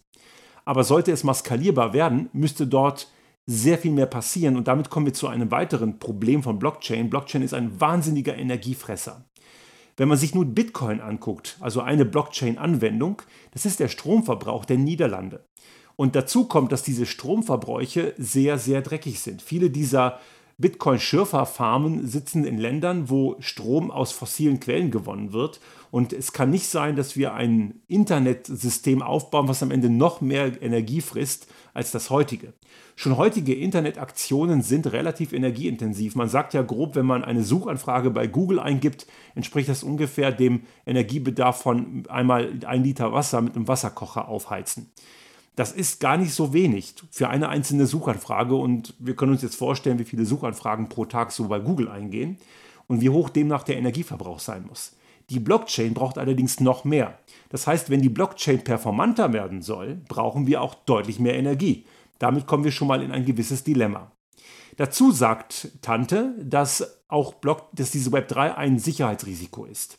Aber 0.65 0.85
sollte 0.85 1.13
es 1.13 1.25
mal 1.25 1.35
skalierbar 1.35 1.93
werden, 1.93 2.29
müsste 2.33 2.67
dort 2.67 3.11
sehr 3.47 3.79
viel 3.79 3.93
mehr 3.93 4.07
passieren 4.07 4.57
und 4.57 4.69
damit 4.69 4.91
kommen 4.91 5.07
wir 5.07 5.15
zu 5.15 5.27
einem 5.27 5.51
weiteren 5.51 5.99
Problem 5.99 6.43
von 6.43 6.59
Blockchain. 6.59 7.11
Blockchain 7.11 7.43
ist 7.43 7.55
ein 7.55 7.81
wahnsinniger 7.81 8.37
Energiefresser. 8.37 9.25
Wenn 9.97 10.09
man 10.09 10.19
sich 10.19 10.35
nur 10.35 10.45
Bitcoin 10.45 11.01
anguckt, 11.01 11.57
also 11.61 11.81
eine 11.81 12.05
Blockchain-Anwendung, 12.05 13.23
das 13.51 13.67
ist 13.67 13.81
der 13.81 13.89
Stromverbrauch 13.89 14.65
der 14.65 14.79
Niederlande. 14.79 15.45
Und 16.01 16.17
dazu 16.17 16.47
kommt, 16.47 16.73
dass 16.73 16.83
diese 16.83 17.05
Stromverbräuche 17.05 18.15
sehr, 18.17 18.57
sehr 18.57 18.81
dreckig 18.81 19.21
sind. 19.21 19.43
Viele 19.43 19.69
dieser 19.69 20.19
Bitcoin-Schürferfarmen 20.57 22.07
sitzen 22.07 22.47
in 22.47 22.57
Ländern, 22.57 23.11
wo 23.11 23.37
Strom 23.41 23.91
aus 23.91 24.11
fossilen 24.11 24.61
Quellen 24.61 24.91
gewonnen 24.91 25.35
wird. 25.35 25.61
Und 25.91 26.15
es 26.15 26.33
kann 26.33 26.49
nicht 26.49 26.69
sein, 26.69 26.97
dass 26.97 27.17
wir 27.17 27.35
ein 27.35 27.83
Internetsystem 27.87 29.03
aufbauen, 29.03 29.47
was 29.47 29.63
am 29.63 29.71
Ende 29.71 29.91
noch 29.91 30.23
mehr 30.23 30.63
Energie 30.63 31.03
frisst 31.03 31.49
als 31.75 31.91
das 31.91 32.09
heutige. 32.09 32.55
Schon 32.97 33.19
heutige 33.19 33.55
Internetaktionen 33.55 34.63
sind 34.63 34.91
relativ 34.91 35.35
energieintensiv. 35.35 36.15
Man 36.15 36.31
sagt 36.31 36.55
ja 36.55 36.63
grob, 36.63 36.95
wenn 36.95 37.05
man 37.05 37.25
eine 37.25 37.45
Suchanfrage 37.45 38.09
bei 38.09 38.27
Google 38.27 38.59
eingibt, 38.59 39.07
entspricht 39.35 39.69
das 39.69 39.83
ungefähr 39.83 40.33
dem 40.33 40.63
Energiebedarf 40.87 41.61
von 41.61 42.05
einmal 42.09 42.55
ein 42.67 42.85
Liter 42.85 43.13
Wasser 43.13 43.43
mit 43.43 43.55
einem 43.55 43.69
Wasserkocher 43.69 44.29
aufheizen. 44.29 44.91
Das 45.61 45.73
ist 45.73 46.01
gar 46.01 46.17
nicht 46.17 46.33
so 46.33 46.55
wenig 46.55 46.95
für 47.11 47.29
eine 47.29 47.51
einzelne 47.51 47.85
Suchanfrage 47.85 48.55
und 48.55 48.95
wir 48.99 49.15
können 49.15 49.33
uns 49.33 49.43
jetzt 49.43 49.57
vorstellen, 49.57 49.99
wie 49.99 50.05
viele 50.05 50.25
Suchanfragen 50.25 50.89
pro 50.89 51.05
Tag 51.05 51.33
so 51.33 51.49
bei 51.49 51.59
Google 51.59 51.91
eingehen 51.91 52.39
und 52.87 53.03
wie 53.03 53.11
hoch 53.11 53.29
demnach 53.29 53.63
der 53.63 53.77
Energieverbrauch 53.77 54.39
sein 54.39 54.65
muss. 54.67 54.97
Die 55.29 55.39
Blockchain 55.39 55.93
braucht 55.93 56.17
allerdings 56.17 56.61
noch 56.61 56.85
mehr. 56.85 57.19
Das 57.51 57.67
heißt, 57.67 57.91
wenn 57.91 58.01
die 58.01 58.09
Blockchain 58.09 58.65
performanter 58.65 59.35
werden 59.35 59.61
soll, 59.61 60.01
brauchen 60.09 60.47
wir 60.47 60.63
auch 60.63 60.75
deutlich 60.75 61.21
mehr 61.21 61.37
Energie. 61.37 61.85
Damit 62.19 62.47
kommen 62.47 62.65
wir 62.65 62.73
schon 62.73 62.89
mal 62.89 63.03
in 63.03 63.13
ein 63.13 63.27
gewisses 63.27 63.63
Dilemma. 63.63 64.13
Dazu 64.79 65.13
sagt 65.13 65.73
Tante, 65.83 66.37
dass 66.43 67.03
auch 67.09 67.35
Block, 67.35 67.69
dass 67.75 67.91
diese 67.91 68.09
Web3 68.09 68.55
ein 68.55 68.79
Sicherheitsrisiko 68.79 69.67
ist. 69.67 69.99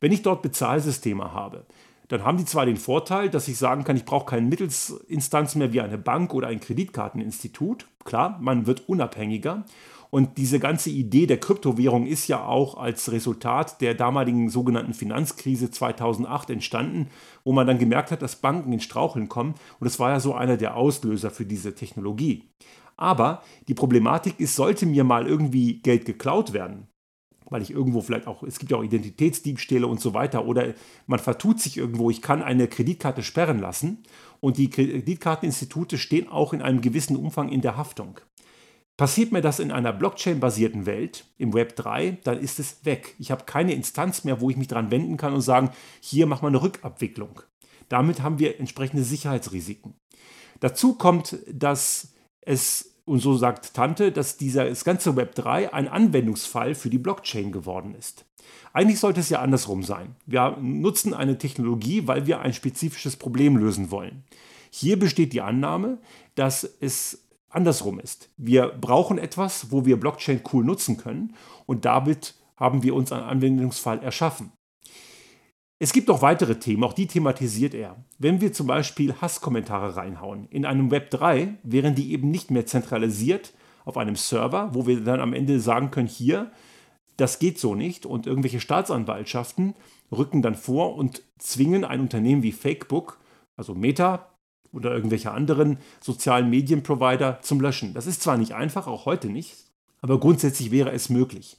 Wenn 0.00 0.10
ich 0.10 0.22
dort 0.22 0.40
Bezahlsysteme 0.40 1.34
habe, 1.34 1.66
dann 2.12 2.24
haben 2.24 2.36
die 2.36 2.44
zwar 2.44 2.66
den 2.66 2.76
Vorteil, 2.76 3.30
dass 3.30 3.48
ich 3.48 3.56
sagen 3.56 3.84
kann, 3.84 3.96
ich 3.96 4.04
brauche 4.04 4.26
keine 4.26 4.46
Mittelsinstanz 4.46 5.54
mehr 5.54 5.72
wie 5.72 5.80
eine 5.80 5.96
Bank 5.96 6.34
oder 6.34 6.48
ein 6.48 6.60
Kreditkarteninstitut. 6.60 7.86
Klar, 8.04 8.38
man 8.38 8.66
wird 8.66 8.86
unabhängiger. 8.86 9.64
Und 10.10 10.36
diese 10.36 10.60
ganze 10.60 10.90
Idee 10.90 11.24
der 11.26 11.40
Kryptowährung 11.40 12.04
ist 12.04 12.28
ja 12.28 12.44
auch 12.44 12.76
als 12.76 13.10
Resultat 13.12 13.80
der 13.80 13.94
damaligen 13.94 14.50
sogenannten 14.50 14.92
Finanzkrise 14.92 15.70
2008 15.70 16.50
entstanden, 16.50 17.08
wo 17.44 17.52
man 17.52 17.66
dann 17.66 17.78
gemerkt 17.78 18.10
hat, 18.10 18.20
dass 18.20 18.36
Banken 18.36 18.74
in 18.74 18.80
Straucheln 18.80 19.30
kommen. 19.30 19.54
Und 19.80 19.86
das 19.86 19.98
war 19.98 20.10
ja 20.10 20.20
so 20.20 20.34
einer 20.34 20.58
der 20.58 20.76
Auslöser 20.76 21.30
für 21.30 21.46
diese 21.46 21.74
Technologie. 21.74 22.50
Aber 22.98 23.42
die 23.68 23.74
Problematik 23.74 24.38
ist, 24.38 24.54
sollte 24.54 24.84
mir 24.84 25.04
mal 25.04 25.26
irgendwie 25.26 25.80
Geld 25.80 26.04
geklaut 26.04 26.52
werden, 26.52 26.88
weil 27.52 27.62
ich 27.62 27.70
irgendwo 27.70 28.00
vielleicht 28.00 28.26
auch, 28.26 28.42
es 28.42 28.58
gibt 28.58 28.72
ja 28.72 28.78
auch 28.78 28.82
Identitätsdiebstähle 28.82 29.86
und 29.86 30.00
so 30.00 30.14
weiter, 30.14 30.46
oder 30.46 30.74
man 31.06 31.18
vertut 31.18 31.60
sich 31.60 31.76
irgendwo, 31.76 32.10
ich 32.10 32.22
kann 32.22 32.42
eine 32.42 32.66
Kreditkarte 32.66 33.22
sperren 33.22 33.60
lassen 33.60 34.02
und 34.40 34.56
die 34.56 34.70
Kreditkarteninstitute 34.70 35.98
stehen 35.98 36.28
auch 36.28 36.52
in 36.52 36.62
einem 36.62 36.80
gewissen 36.80 37.16
Umfang 37.16 37.50
in 37.50 37.60
der 37.60 37.76
Haftung. 37.76 38.18
Passiert 38.96 39.32
mir 39.32 39.40
das 39.40 39.58
in 39.58 39.72
einer 39.72 39.92
Blockchain-basierten 39.92 40.84
Welt, 40.86 41.24
im 41.38 41.54
Web 41.54 41.76
3, 41.76 42.18
dann 42.24 42.38
ist 42.38 42.58
es 42.58 42.84
weg. 42.84 43.14
Ich 43.18 43.30
habe 43.30 43.44
keine 43.44 43.72
Instanz 43.72 44.24
mehr, 44.24 44.40
wo 44.40 44.50
ich 44.50 44.56
mich 44.56 44.68
dran 44.68 44.90
wenden 44.90 45.16
kann 45.16 45.32
und 45.32 45.40
sagen, 45.40 45.70
hier 46.00 46.26
mach 46.26 46.42
mal 46.42 46.48
eine 46.48 46.62
Rückabwicklung. 46.62 47.40
Damit 47.88 48.22
haben 48.22 48.38
wir 48.38 48.60
entsprechende 48.60 49.02
Sicherheitsrisiken. 49.02 49.94
Dazu 50.60 50.94
kommt, 50.94 51.38
dass 51.50 52.12
es 52.42 52.91
und 53.04 53.18
so 53.18 53.36
sagt 53.36 53.74
Tante, 53.74 54.12
dass 54.12 54.36
dieser, 54.36 54.68
das 54.68 54.84
ganze 54.84 55.16
Web 55.16 55.34
3 55.34 55.72
ein 55.72 55.88
Anwendungsfall 55.88 56.74
für 56.74 56.90
die 56.90 56.98
Blockchain 56.98 57.52
geworden 57.52 57.94
ist. 57.94 58.24
Eigentlich 58.72 59.00
sollte 59.00 59.20
es 59.20 59.28
ja 59.28 59.40
andersrum 59.40 59.82
sein. 59.82 60.16
Wir 60.26 60.56
nutzen 60.60 61.12
eine 61.14 61.38
Technologie, 61.38 62.06
weil 62.06 62.26
wir 62.26 62.40
ein 62.40 62.54
spezifisches 62.54 63.16
Problem 63.16 63.56
lösen 63.56 63.90
wollen. 63.90 64.24
Hier 64.70 64.98
besteht 64.98 65.32
die 65.32 65.42
Annahme, 65.42 65.98
dass 66.34 66.64
es 66.80 67.26
andersrum 67.50 68.00
ist. 68.00 68.30
Wir 68.36 68.68
brauchen 68.68 69.18
etwas, 69.18 69.70
wo 69.70 69.84
wir 69.84 70.00
Blockchain 70.00 70.40
cool 70.52 70.64
nutzen 70.64 70.96
können 70.96 71.34
und 71.66 71.84
damit 71.84 72.34
haben 72.56 72.82
wir 72.82 72.94
uns 72.94 73.12
einen 73.12 73.24
Anwendungsfall 73.24 74.02
erschaffen. 74.02 74.52
Es 75.82 75.92
gibt 75.92 76.08
auch 76.10 76.22
weitere 76.22 76.60
Themen, 76.60 76.84
auch 76.84 76.92
die 76.92 77.08
thematisiert 77.08 77.74
er. 77.74 77.96
Wenn 78.16 78.40
wir 78.40 78.52
zum 78.52 78.68
Beispiel 78.68 79.14
Hasskommentare 79.20 79.96
reinhauen, 79.96 80.46
in 80.48 80.64
einem 80.64 80.92
Web 80.92 81.10
3 81.10 81.54
wären 81.64 81.96
die 81.96 82.12
eben 82.12 82.30
nicht 82.30 82.52
mehr 82.52 82.66
zentralisiert 82.66 83.52
auf 83.84 83.96
einem 83.96 84.14
Server, 84.14 84.70
wo 84.74 84.86
wir 84.86 85.00
dann 85.00 85.18
am 85.18 85.32
Ende 85.32 85.58
sagen 85.58 85.90
können, 85.90 86.06
hier, 86.06 86.52
das 87.16 87.40
geht 87.40 87.58
so 87.58 87.74
nicht 87.74 88.06
und 88.06 88.28
irgendwelche 88.28 88.60
Staatsanwaltschaften 88.60 89.74
rücken 90.12 90.40
dann 90.40 90.54
vor 90.54 90.94
und 90.94 91.24
zwingen 91.38 91.84
ein 91.84 91.98
Unternehmen 91.98 92.44
wie 92.44 92.52
Fakebook, 92.52 93.18
also 93.56 93.74
Meta 93.74 94.28
oder 94.72 94.94
irgendwelche 94.94 95.32
anderen 95.32 95.78
sozialen 96.00 96.48
Medienprovider 96.48 97.40
zum 97.42 97.60
Löschen. 97.60 97.92
Das 97.92 98.06
ist 98.06 98.22
zwar 98.22 98.36
nicht 98.36 98.54
einfach, 98.54 98.86
auch 98.86 99.04
heute 99.04 99.30
nicht, 99.30 99.56
aber 100.00 100.20
grundsätzlich 100.20 100.70
wäre 100.70 100.92
es 100.92 101.08
möglich. 101.08 101.56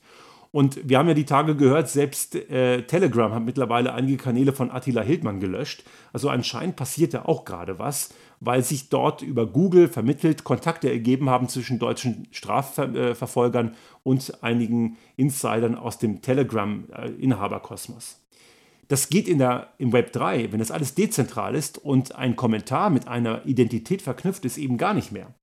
Und 0.54 0.88
wir 0.88 1.00
haben 1.00 1.08
ja 1.08 1.16
die 1.16 1.26
Tage 1.26 1.56
gehört, 1.56 1.90
selbst 1.90 2.36
äh, 2.36 2.84
Telegram 2.84 3.34
hat 3.34 3.44
mittlerweile 3.44 3.92
einige 3.96 4.18
Kanäle 4.18 4.54
von 4.54 4.70
Attila 4.70 5.02
Hildmann 5.02 5.40
gelöscht. 5.40 5.84
Also 6.14 6.30
anscheinend 6.30 6.76
passiert 6.76 7.14
ja 7.14 7.26
auch 7.26 7.44
gerade 7.44 7.80
was, 7.80 8.14
weil 8.40 8.64
sich 8.64 8.90
dort 8.90 9.24
über 9.24 9.48
Google 9.48 9.88
vermittelt 9.88 10.44
Kontakte 10.44 10.92
ergeben 10.92 11.28
haben 11.28 11.50
zwischen 11.50 11.80
deutschen 11.80 12.28
Strafverfolgern 12.30 13.74
und 14.04 14.44
einigen 14.44 14.98
Insidern 15.16 15.74
aus 15.74 15.98
dem 15.98 16.22
Telegram-Inhaberkosmos. 16.22 18.20
Das 18.90 19.10
geht 19.10 19.28
in 19.28 19.40
der, 19.40 19.70
im 19.80 19.92
Web 19.92 20.12
3, 20.14 20.52
wenn 20.52 20.60
das 20.60 20.70
alles 20.70 20.94
dezentral 20.94 21.56
ist 21.56 21.80
und 21.80 22.14
ein 22.14 22.36
Kommentar 22.36 22.92
mit 22.92 23.08
einer 23.08 23.44
Identität 23.48 24.04
verknüpft 24.04 24.46
ist, 24.46 24.60
eben 24.60 24.78
gar 24.78 24.94
nicht 24.94 25.12
mehr 25.12 25.34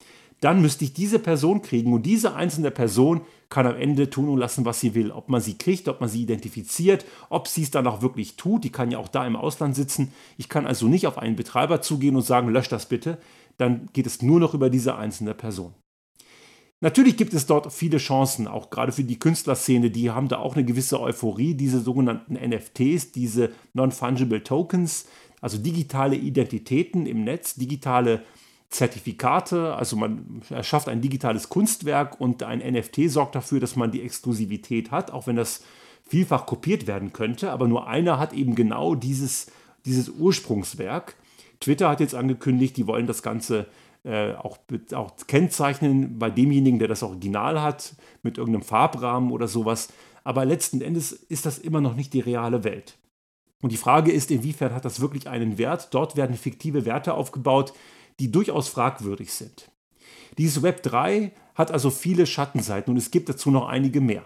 dann 0.40 0.62
müsste 0.62 0.84
ich 0.84 0.94
diese 0.94 1.18
Person 1.18 1.60
kriegen 1.62 1.92
und 1.92 2.04
diese 2.04 2.34
einzelne 2.34 2.70
Person 2.70 3.20
kann 3.50 3.66
am 3.66 3.76
Ende 3.76 4.08
tun 4.08 4.28
und 4.28 4.38
lassen, 4.38 4.64
was 4.64 4.80
sie 4.80 4.94
will. 4.94 5.10
Ob 5.10 5.28
man 5.28 5.40
sie 5.40 5.58
kriegt, 5.58 5.88
ob 5.88 6.00
man 6.00 6.08
sie 6.08 6.22
identifiziert, 6.22 7.04
ob 7.28 7.46
sie 7.46 7.62
es 7.62 7.70
dann 7.70 7.86
auch 7.86 8.00
wirklich 8.00 8.36
tut. 8.36 8.64
Die 8.64 8.70
kann 8.70 8.90
ja 8.90 8.98
auch 8.98 9.08
da 9.08 9.26
im 9.26 9.36
Ausland 9.36 9.74
sitzen. 9.74 10.12
Ich 10.38 10.48
kann 10.48 10.66
also 10.66 10.86
nicht 10.86 11.06
auf 11.06 11.18
einen 11.18 11.36
Betreiber 11.36 11.82
zugehen 11.82 12.16
und 12.16 12.22
sagen, 12.22 12.48
lösch 12.48 12.68
das 12.68 12.86
bitte. 12.86 13.18
Dann 13.58 13.88
geht 13.92 14.06
es 14.06 14.22
nur 14.22 14.40
noch 14.40 14.54
über 14.54 14.70
diese 14.70 14.96
einzelne 14.96 15.34
Person. 15.34 15.74
Natürlich 16.82 17.18
gibt 17.18 17.34
es 17.34 17.44
dort 17.44 17.70
viele 17.70 17.98
Chancen, 17.98 18.48
auch 18.48 18.70
gerade 18.70 18.92
für 18.92 19.04
die 19.04 19.18
Künstlerszene, 19.18 19.90
die 19.90 20.10
haben 20.10 20.28
da 20.28 20.38
auch 20.38 20.56
eine 20.56 20.64
gewisse 20.64 20.98
Euphorie, 20.98 21.54
diese 21.54 21.80
sogenannten 21.80 22.34
NFTs, 22.34 23.12
diese 23.12 23.50
Non-Fungible 23.74 24.42
Tokens, 24.42 25.06
also 25.42 25.58
digitale 25.58 26.16
Identitäten 26.16 27.04
im 27.04 27.24
Netz, 27.24 27.54
digitale 27.56 28.22
Zertifikate, 28.70 29.74
also 29.74 29.96
man 29.96 30.42
erschafft 30.48 30.88
ein 30.88 31.00
digitales 31.00 31.48
Kunstwerk 31.48 32.20
und 32.20 32.44
ein 32.44 32.60
NFT 32.60 33.10
sorgt 33.10 33.34
dafür, 33.34 33.58
dass 33.58 33.74
man 33.74 33.90
die 33.90 34.02
Exklusivität 34.02 34.92
hat, 34.92 35.10
auch 35.10 35.26
wenn 35.26 35.36
das 35.36 35.64
vielfach 36.06 36.46
kopiert 36.46 36.86
werden 36.86 37.12
könnte, 37.12 37.50
aber 37.50 37.66
nur 37.66 37.88
einer 37.88 38.18
hat 38.18 38.32
eben 38.32 38.54
genau 38.54 38.94
dieses, 38.94 39.50
dieses 39.84 40.08
Ursprungswerk. 40.08 41.16
Twitter 41.58 41.88
hat 41.88 42.00
jetzt 42.00 42.14
angekündigt, 42.14 42.76
die 42.76 42.86
wollen 42.86 43.06
das 43.06 43.22
Ganze 43.22 43.66
äh, 44.04 44.34
auch, 44.34 44.58
auch 44.94 45.12
kennzeichnen 45.26 46.18
bei 46.18 46.30
demjenigen, 46.30 46.78
der 46.78 46.88
das 46.88 47.02
Original 47.02 47.60
hat, 47.60 47.94
mit 48.22 48.38
irgendeinem 48.38 48.64
Farbrahmen 48.64 49.30
oder 49.30 49.46
sowas. 49.46 49.88
Aber 50.24 50.44
letzten 50.44 50.80
Endes 50.80 51.12
ist 51.12 51.44
das 51.44 51.58
immer 51.58 51.80
noch 51.80 51.94
nicht 51.94 52.12
die 52.12 52.20
reale 52.20 52.64
Welt. 52.64 52.98
Und 53.62 53.72
die 53.72 53.76
Frage 53.76 54.10
ist, 54.10 54.30
inwiefern 54.30 54.74
hat 54.74 54.84
das 54.84 55.00
wirklich 55.00 55.28
einen 55.28 55.58
Wert? 55.58 55.88
Dort 55.92 56.16
werden 56.16 56.36
fiktive 56.36 56.86
Werte 56.86 57.14
aufgebaut, 57.14 57.74
die 58.20 58.30
durchaus 58.30 58.68
fragwürdig 58.68 59.32
sind. 59.32 59.70
Dieses 60.38 60.62
Web 60.62 60.82
3 60.82 61.32
hat 61.54 61.70
also 61.70 61.90
viele 61.90 62.26
Schattenseiten 62.26 62.92
und 62.92 62.98
es 62.98 63.10
gibt 63.10 63.28
dazu 63.28 63.50
noch 63.50 63.68
einige 63.68 64.00
mehr. 64.00 64.24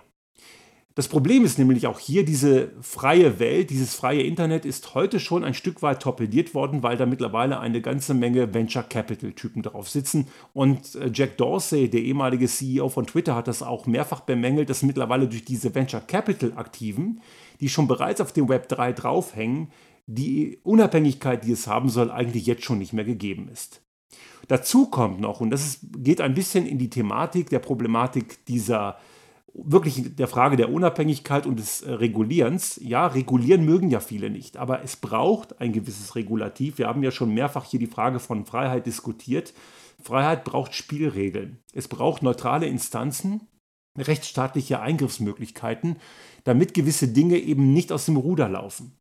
Das 0.97 1.09
Problem 1.09 1.45
ist 1.45 1.59
nämlich 1.59 1.89
auch 1.89 1.99
hier, 1.99 2.25
diese 2.25 2.71
freie 2.81 3.41
Welt, 3.41 3.71
dieses 3.71 3.95
freie 3.95 4.23
Internet 4.23 4.65
ist 4.65 4.95
heute 4.95 5.19
schon 5.19 5.43
ein 5.43 5.55
Stück 5.55 5.83
weit 5.83 6.01
torpediert 6.01 6.55
worden, 6.55 6.85
weil 6.85 6.97
da 6.97 7.05
mittlerweile 7.05 7.59
eine 7.59 7.81
ganze 7.81 8.15
Menge 8.15 8.55
Venture 8.55 8.85
Capital 8.85 9.33
Typen 9.33 9.63
drauf 9.63 9.89
sitzen. 9.89 10.29
Und 10.53 10.95
äh, 10.95 11.11
Jack 11.13 11.37
Dorsey, 11.37 11.91
der 11.91 12.03
ehemalige 12.03 12.47
CEO 12.47 12.89
von 12.89 13.09
Twitter, 13.09 13.35
hat 13.35 13.49
das 13.49 13.61
auch 13.61 13.87
mehrfach 13.87 14.21
bemängelt, 14.21 14.71
dass 14.71 14.85
mittlerweile 14.85 15.27
durch 15.27 15.45
diese 15.45 15.75
Venture 15.75 16.01
Capital 16.01 16.53
Aktiven, 16.55 17.21
die 17.61 17.69
schon 17.69 17.89
bereits 17.89 18.21
auf 18.21 18.33
dem 18.33 18.49
Web 18.49 18.69
3 18.69 18.93
draufhängen, 18.93 19.73
die 20.07 20.61
Unabhängigkeit, 20.63 21.45
die 21.45 21.53
es 21.53 21.67
haben 21.67 21.89
soll, 21.89 22.13
eigentlich 22.13 22.47
jetzt 22.47 22.63
schon 22.63 22.79
nicht 22.79 22.93
mehr 22.93 23.05
gegeben 23.05 23.49
ist. 23.53 23.84
Dazu 24.49 24.87
kommt 24.87 25.21
noch, 25.21 25.41
und 25.41 25.51
das 25.51 25.65
ist, 25.65 25.81
geht 25.99 26.21
ein 26.21 26.35
bisschen 26.35 26.67
in 26.67 26.79
die 26.79 26.91
Thematik 26.91 27.51
der 27.51 27.61
Problematik 27.61 28.45
dieser 28.47 28.99
wirklich 29.55 30.17
der 30.17 30.27
Frage 30.27 30.57
der 30.57 30.71
Unabhängigkeit 30.71 31.47
und 31.47 31.59
des 31.59 31.83
äh, 31.83 31.93
Regulierens. 31.93 32.81
Ja, 32.83 33.07
regulieren 33.07 33.65
mögen 33.65 33.89
ja 33.89 34.01
viele 34.01 34.29
nicht, 34.29 34.57
aber 34.57 34.83
es 34.83 34.97
braucht 34.97 35.61
ein 35.61 35.73
gewisses 35.73 36.17
Regulativ. 36.17 36.79
Wir 36.79 36.89
haben 36.89 37.03
ja 37.03 37.11
schon 37.11 37.33
mehrfach 37.33 37.65
hier 37.65 37.81
die 37.81 37.87
Frage 37.87 38.19
von 38.19 38.45
Freiheit 38.45 38.87
diskutiert. 38.87 39.55
Freiheit 40.03 40.45
braucht 40.45 40.75
Spielregeln. 40.75 41.61
Es 41.73 41.89
braucht 41.89 42.23
neutrale 42.23 42.67
Instanzen, 42.67 43.47
rechtsstaatliche 43.97 44.81
Eingriffsmöglichkeiten, 44.81 45.97
damit 46.43 46.75
gewisse 46.75 47.09
Dinge 47.09 47.39
eben 47.39 47.73
nicht 47.73 47.93
aus 47.93 48.07
dem 48.07 48.17
Ruder 48.17 48.49
laufen. 48.49 48.99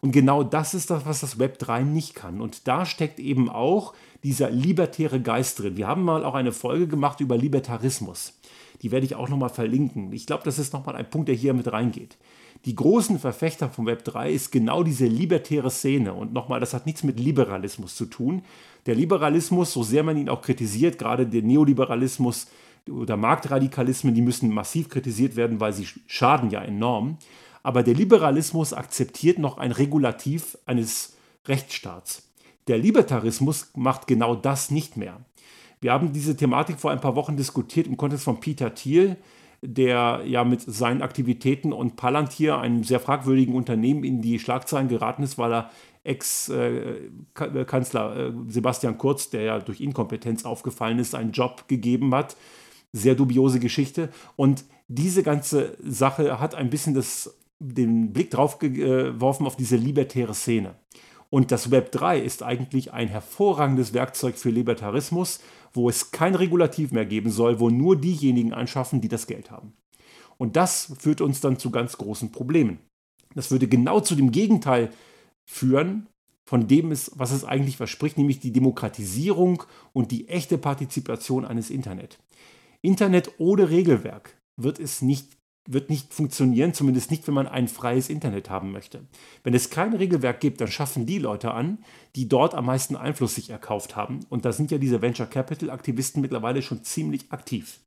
Und 0.00 0.12
genau 0.12 0.44
das 0.44 0.72
ist 0.72 0.90
das, 0.90 1.04
was 1.04 1.20
das 1.20 1.38
Web 1.38 1.58
3 1.58 1.82
nicht 1.82 2.14
kann. 2.14 2.40
Und 2.40 2.68
da 2.68 2.86
steckt 2.86 3.18
eben 3.18 3.48
auch 3.48 3.94
dieser 4.22 4.50
libertäre 4.50 5.20
Geist 5.20 5.60
drin. 5.60 5.76
Wir 5.76 5.86
haben 5.86 6.02
mal 6.02 6.24
auch 6.24 6.34
eine 6.34 6.52
Folge 6.52 6.86
gemacht 6.86 7.20
über 7.20 7.36
Libertarismus. 7.36 8.34
Die 8.82 8.90
werde 8.90 9.06
ich 9.06 9.14
auch 9.14 9.28
nochmal 9.28 9.50
verlinken. 9.50 10.12
Ich 10.12 10.26
glaube, 10.26 10.44
das 10.44 10.58
ist 10.58 10.72
nochmal 10.72 10.96
ein 10.96 11.08
Punkt, 11.08 11.28
der 11.28 11.34
hier 11.34 11.54
mit 11.54 11.72
reingeht. 11.72 12.16
Die 12.64 12.74
großen 12.74 13.18
Verfechter 13.18 13.68
vom 13.68 13.86
Web 13.86 14.04
3 14.04 14.30
ist 14.30 14.50
genau 14.50 14.82
diese 14.82 15.06
libertäre 15.06 15.70
Szene. 15.70 16.14
Und 16.14 16.32
nochmal, 16.32 16.60
das 16.60 16.74
hat 16.74 16.86
nichts 16.86 17.04
mit 17.04 17.20
Liberalismus 17.20 17.94
zu 17.94 18.06
tun. 18.06 18.42
Der 18.86 18.94
Liberalismus, 18.94 19.72
so 19.72 19.82
sehr 19.82 20.02
man 20.02 20.16
ihn 20.16 20.28
auch 20.28 20.42
kritisiert, 20.42 20.98
gerade 20.98 21.26
der 21.26 21.42
Neoliberalismus 21.42 22.48
oder 22.88 23.16
Marktradikalismen, 23.16 24.14
die 24.14 24.22
müssen 24.22 24.52
massiv 24.52 24.88
kritisiert 24.88 25.36
werden, 25.36 25.60
weil 25.60 25.72
sie 25.72 25.86
schaden 26.06 26.50
ja 26.50 26.62
enorm. 26.62 27.18
Aber 27.62 27.82
der 27.82 27.94
Liberalismus 27.94 28.72
akzeptiert 28.72 29.38
noch 29.38 29.58
ein 29.58 29.72
Regulativ 29.72 30.56
eines 30.66 31.16
Rechtsstaats. 31.46 32.25
Der 32.68 32.78
Libertarismus 32.78 33.70
macht 33.74 34.06
genau 34.06 34.34
das 34.34 34.70
nicht 34.70 34.96
mehr. 34.96 35.20
Wir 35.80 35.92
haben 35.92 36.12
diese 36.12 36.36
Thematik 36.36 36.78
vor 36.80 36.90
ein 36.90 37.00
paar 37.00 37.16
Wochen 37.16 37.36
diskutiert 37.36 37.86
im 37.86 37.96
Kontext 37.96 38.24
von 38.24 38.40
Peter 38.40 38.74
Thiel, 38.74 39.16
der 39.62 40.22
ja 40.26 40.44
mit 40.44 40.60
seinen 40.60 41.00
Aktivitäten 41.02 41.72
und 41.72 41.96
Palantir, 41.96 42.58
einem 42.58 42.84
sehr 42.84 43.00
fragwürdigen 43.00 43.54
Unternehmen, 43.54 44.04
in 44.04 44.20
die 44.22 44.38
Schlagzeilen 44.38 44.88
geraten 44.88 45.22
ist, 45.22 45.38
weil 45.38 45.52
er 45.52 45.70
Ex-Kanzler 46.04 48.16
äh, 48.16 48.32
Sebastian 48.48 48.98
Kurz, 48.98 49.30
der 49.30 49.42
ja 49.42 49.58
durch 49.58 49.80
Inkompetenz 49.80 50.44
aufgefallen 50.44 51.00
ist, 51.00 51.14
einen 51.14 51.32
Job 51.32 51.66
gegeben 51.68 52.14
hat. 52.14 52.36
Sehr 52.92 53.16
dubiose 53.16 53.60
Geschichte. 53.60 54.10
Und 54.36 54.64
diese 54.88 55.22
ganze 55.22 55.76
Sache 55.82 56.40
hat 56.40 56.54
ein 56.54 56.70
bisschen 56.70 56.94
das, 56.94 57.36
den 57.58 58.12
Blick 58.12 58.30
drauf 58.30 58.58
geworfen 58.60 59.46
auf 59.46 59.56
diese 59.56 59.76
libertäre 59.76 60.34
Szene. 60.34 60.76
Und 61.30 61.50
das 61.50 61.70
Web 61.70 61.92
3 61.92 62.20
ist 62.20 62.42
eigentlich 62.42 62.92
ein 62.92 63.08
hervorragendes 63.08 63.92
Werkzeug 63.92 64.36
für 64.36 64.50
Libertarismus, 64.50 65.40
wo 65.72 65.88
es 65.88 66.10
kein 66.10 66.34
Regulativ 66.34 66.92
mehr 66.92 67.06
geben 67.06 67.30
soll, 67.30 67.60
wo 67.60 67.70
nur 67.70 67.96
diejenigen 67.96 68.52
anschaffen, 68.52 69.00
die 69.00 69.08
das 69.08 69.26
Geld 69.26 69.50
haben. 69.50 69.74
Und 70.38 70.56
das 70.56 70.92
führt 70.98 71.20
uns 71.20 71.40
dann 71.40 71.58
zu 71.58 71.70
ganz 71.70 71.96
großen 71.98 72.32
Problemen. 72.32 72.78
Das 73.34 73.50
würde 73.50 73.68
genau 73.68 74.00
zu 74.00 74.14
dem 74.14 74.32
Gegenteil 74.32 74.90
führen, 75.48 76.08
von 76.48 76.68
dem 76.68 76.90
was 76.90 77.32
es 77.32 77.44
eigentlich 77.44 77.76
verspricht, 77.76 78.18
nämlich 78.18 78.40
die 78.40 78.52
Demokratisierung 78.52 79.64
und 79.92 80.12
die 80.12 80.28
echte 80.28 80.58
Partizipation 80.58 81.44
eines 81.44 81.70
Internet. 81.70 82.18
Internet 82.82 83.32
ohne 83.38 83.68
Regelwerk 83.70 84.38
wird 84.56 84.78
es 84.78 85.02
nicht 85.02 85.36
wird 85.66 85.90
nicht 85.90 86.14
funktionieren, 86.14 86.74
zumindest 86.74 87.10
nicht, 87.10 87.26
wenn 87.26 87.34
man 87.34 87.46
ein 87.46 87.68
freies 87.68 88.08
Internet 88.08 88.50
haben 88.50 88.72
möchte. 88.72 89.00
Wenn 89.42 89.54
es 89.54 89.70
kein 89.70 89.94
Regelwerk 89.94 90.40
gibt, 90.40 90.60
dann 90.60 90.68
schaffen 90.68 91.06
die 91.06 91.18
Leute 91.18 91.52
an, 91.52 91.78
die 92.14 92.28
dort 92.28 92.54
am 92.54 92.66
meisten 92.66 92.96
Einfluss 92.96 93.34
sich 93.34 93.50
erkauft 93.50 93.96
haben. 93.96 94.20
Und 94.28 94.44
da 94.44 94.52
sind 94.52 94.70
ja 94.70 94.78
diese 94.78 95.02
Venture 95.02 95.26
Capital 95.26 95.70
Aktivisten 95.70 96.22
mittlerweile 96.22 96.62
schon 96.62 96.84
ziemlich 96.84 97.30
aktiv. 97.30 97.80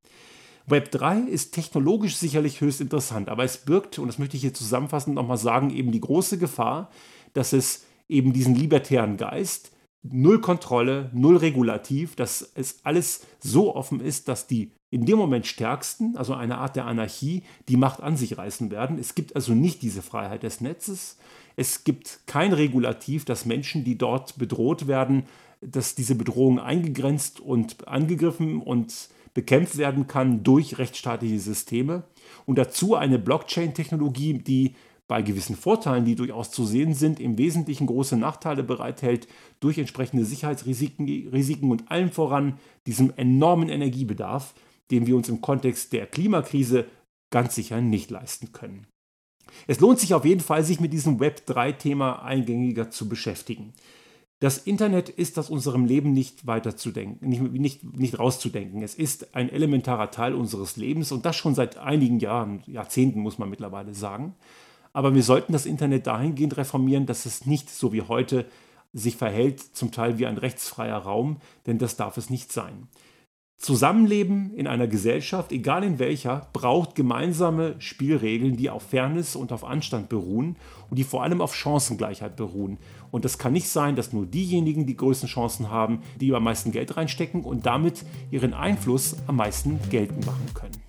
Web 0.66 0.92
3 0.92 1.22
ist 1.22 1.54
technologisch 1.54 2.16
sicherlich 2.18 2.62
höchst 2.62 2.82
interessant, 2.82 3.30
aber 3.30 3.44
es 3.44 3.58
birgt, 3.58 3.98
und 3.98 4.08
das 4.08 4.20
möchte 4.20 4.38
ich 4.38 4.42
hier 4.42 4.54
zusammenfassend 4.54 5.16
nochmal 5.16 5.38
sagen, 5.38 5.72
eben 5.72 5.92
die 5.92 6.02
große 6.02 6.38
Gefahr, 6.38 6.92
dass 7.34 7.54
es 7.54 7.86
eben 8.08 8.34
diesen 8.34 8.56
libertären 8.56 9.18
Geist, 9.18 9.72
null 10.04 10.42
Kontrolle, 10.42 11.10
null 11.14 11.38
Regulativ, 11.38 12.16
dass 12.16 12.52
es 12.56 12.80
alles 12.84 13.26
so 13.40 13.76
offen 13.76 14.00
ist, 14.00 14.28
dass 14.28 14.48
die 14.48 14.72
in 14.92 15.06
dem 15.06 15.18
Moment 15.18 15.46
stärksten, 15.46 16.18
also 16.18 16.34
eine 16.34 16.58
Art 16.58 16.76
der 16.76 16.86
Anarchie, 16.86 17.44
die 17.68 17.78
Macht 17.78 18.02
an 18.02 18.18
sich 18.18 18.38
reißen 18.38 18.72
werden. 18.72 18.98
Es 18.98 19.14
gibt 19.16 19.36
also 19.36 19.54
nicht 19.54 19.82
diese 19.82 20.02
Freiheit 20.02 20.44
des 20.44 20.62
Netzes. 20.62 21.18
Es 21.56 21.84
gibt 21.84 22.22
kein 22.26 22.54
Regulativ, 22.54 23.26
dass 23.26 23.46
Menschen, 23.46 23.84
die 23.84 23.98
dort 23.98 24.38
bedroht 24.38 24.88
werden, 24.88 25.24
dass 25.62 25.94
diese 25.94 26.16
Bedrohung 26.16 26.60
eingegrenzt 26.60 27.40
und 27.40 27.88
angegriffen 27.88 28.62
und 28.62 29.10
bekämpft 29.34 29.78
werden 29.78 30.08
kann 30.08 30.44
durch 30.44 30.78
rechtsstaatliche 30.78 31.40
Systeme. 31.40 32.04
Und 32.46 32.58
dazu 32.58 32.96
eine 32.96 33.20
Blockchain-Technologie, 33.20 34.40
die 34.40 34.76
bei 35.08 35.22
gewissen 35.24 35.56
Vorteilen, 35.56 36.06
die 36.06 36.16
durchaus 36.16 36.52
zu 36.52 36.66
sehen 36.66 36.94
sind, 36.94 37.20
im 37.20 37.38
Wesentlichen 37.38 37.88
große 37.88 38.16
Nachteile 38.16 38.64
bereithält 38.64 39.28
durch 39.60 39.78
entsprechende 39.78 40.24
Sicherheitsrisiken 40.24 41.30
Risiken 41.30 41.72
und 41.72 41.92
allen 41.92 42.12
voran 42.12 42.60
diesem 42.86 43.12
enormen 43.18 43.70
Energiebedarf, 43.70 44.54
den 44.92 45.08
wir 45.08 45.16
uns 45.16 45.30
im 45.30 45.42
Kontext 45.42 45.94
der 45.94 46.08
Klimakrise 46.08 46.86
ganz 47.32 47.56
sicher 47.56 47.82
nicht 47.82 48.10
leisten 48.10 48.52
können. 48.52 48.88
Es 49.68 49.80
lohnt 49.80 50.00
sich 50.00 50.14
auf 50.14 50.26
jeden 50.26 50.42
Fall, 50.42 50.64
sich 50.64 50.80
mit 50.80 50.94
diesem 50.94 51.20
Web3-Thema 51.20 52.24
eingängiger 52.24 52.92
zu 52.92 53.10
beschäftigen. 53.10 53.74
Das 54.40 54.58
Internet 54.58 55.10
ist 55.10 55.38
aus 55.38 55.50
unserem 55.50 55.84
Leben 55.86 56.14
nicht 56.14 56.48
weiterzudenken, 56.48 57.28
nicht, 57.28 57.42
nicht, 57.42 57.84
nicht 57.84 58.20
rauszudenken. 58.20 58.82
Es 58.82 58.96
ist 58.96 59.36
ein 59.36 59.50
elementarer 59.50 60.12
Teil 60.12 60.34
unseres 60.34 60.78
Lebens 60.78 61.12
und 61.12 61.26
das 61.26 61.36
schon 61.36 61.56
seit 61.56 61.78
einigen 61.78 62.20
Jahren, 62.20 62.64
Jahrzehnten 62.66 63.20
muss 63.20 63.38
man 63.38 63.50
mittlerweile 63.50 63.94
sagen. 63.94 64.36
Aber 64.94 65.14
wir 65.14 65.24
sollten 65.24 65.52
das 65.52 65.66
Internet 65.66 66.08
dahingehend 66.08 66.56
reformieren, 66.56 67.06
dass 67.06 67.26
es 67.26 67.46
nicht 67.46 67.70
so 67.70 67.92
wie 67.92 68.04
heute 68.04 68.46
sich 68.94 69.18
verhält, 69.18 69.60
zum 69.60 69.92
Teil 69.92 70.18
wie 70.20 70.26
ein 70.26 70.38
rechtsfreier 70.38 70.98
Raum, 70.98 71.38
denn 71.66 71.78
das 71.78 71.98
darf 71.98 72.18
es 72.18 72.30
nicht 72.30 72.52
sein. 72.52 72.88
Zusammenleben 73.60 74.54
in 74.56 74.68
einer 74.68 74.88
Gesellschaft, 74.88 75.52
egal 75.52 75.84
in 75.84 76.00
welcher, 76.00 76.48
braucht 76.54 76.96
gemeinsame 76.96 77.76
Spielregeln, 77.80 78.56
die 78.56 78.70
auf 78.70 78.84
Fairness 78.84 79.36
und 79.36 79.52
auf 79.52 79.66
Anstand 79.66 80.08
beruhen 80.08 80.56
und 80.90 80.98
die 80.98 81.04
vor 81.04 81.24
allem 81.24 81.42
auf 81.42 81.54
Chancengleichheit 81.54 82.38
beruhen. 82.38 82.78
Und 83.12 83.26
das 83.26 83.38
kann 83.38 83.52
nicht 83.52 83.68
sein, 83.68 83.98
dass 83.98 84.14
nur 84.14 84.26
diejenigen 84.26 84.86
die 84.86 84.96
größten 84.96 85.28
Chancen 85.28 85.70
haben, 85.70 86.04
die 86.22 86.34
am 86.34 86.46
meisten 86.46 86.72
Geld 86.72 86.96
reinstecken 86.96 87.44
und 87.44 87.66
damit 87.66 88.06
ihren 88.32 88.54
Einfluss 88.54 89.18
am 89.28 89.36
meisten 89.36 89.78
geltend 89.90 90.26
machen 90.26 90.54
können. 90.54 90.89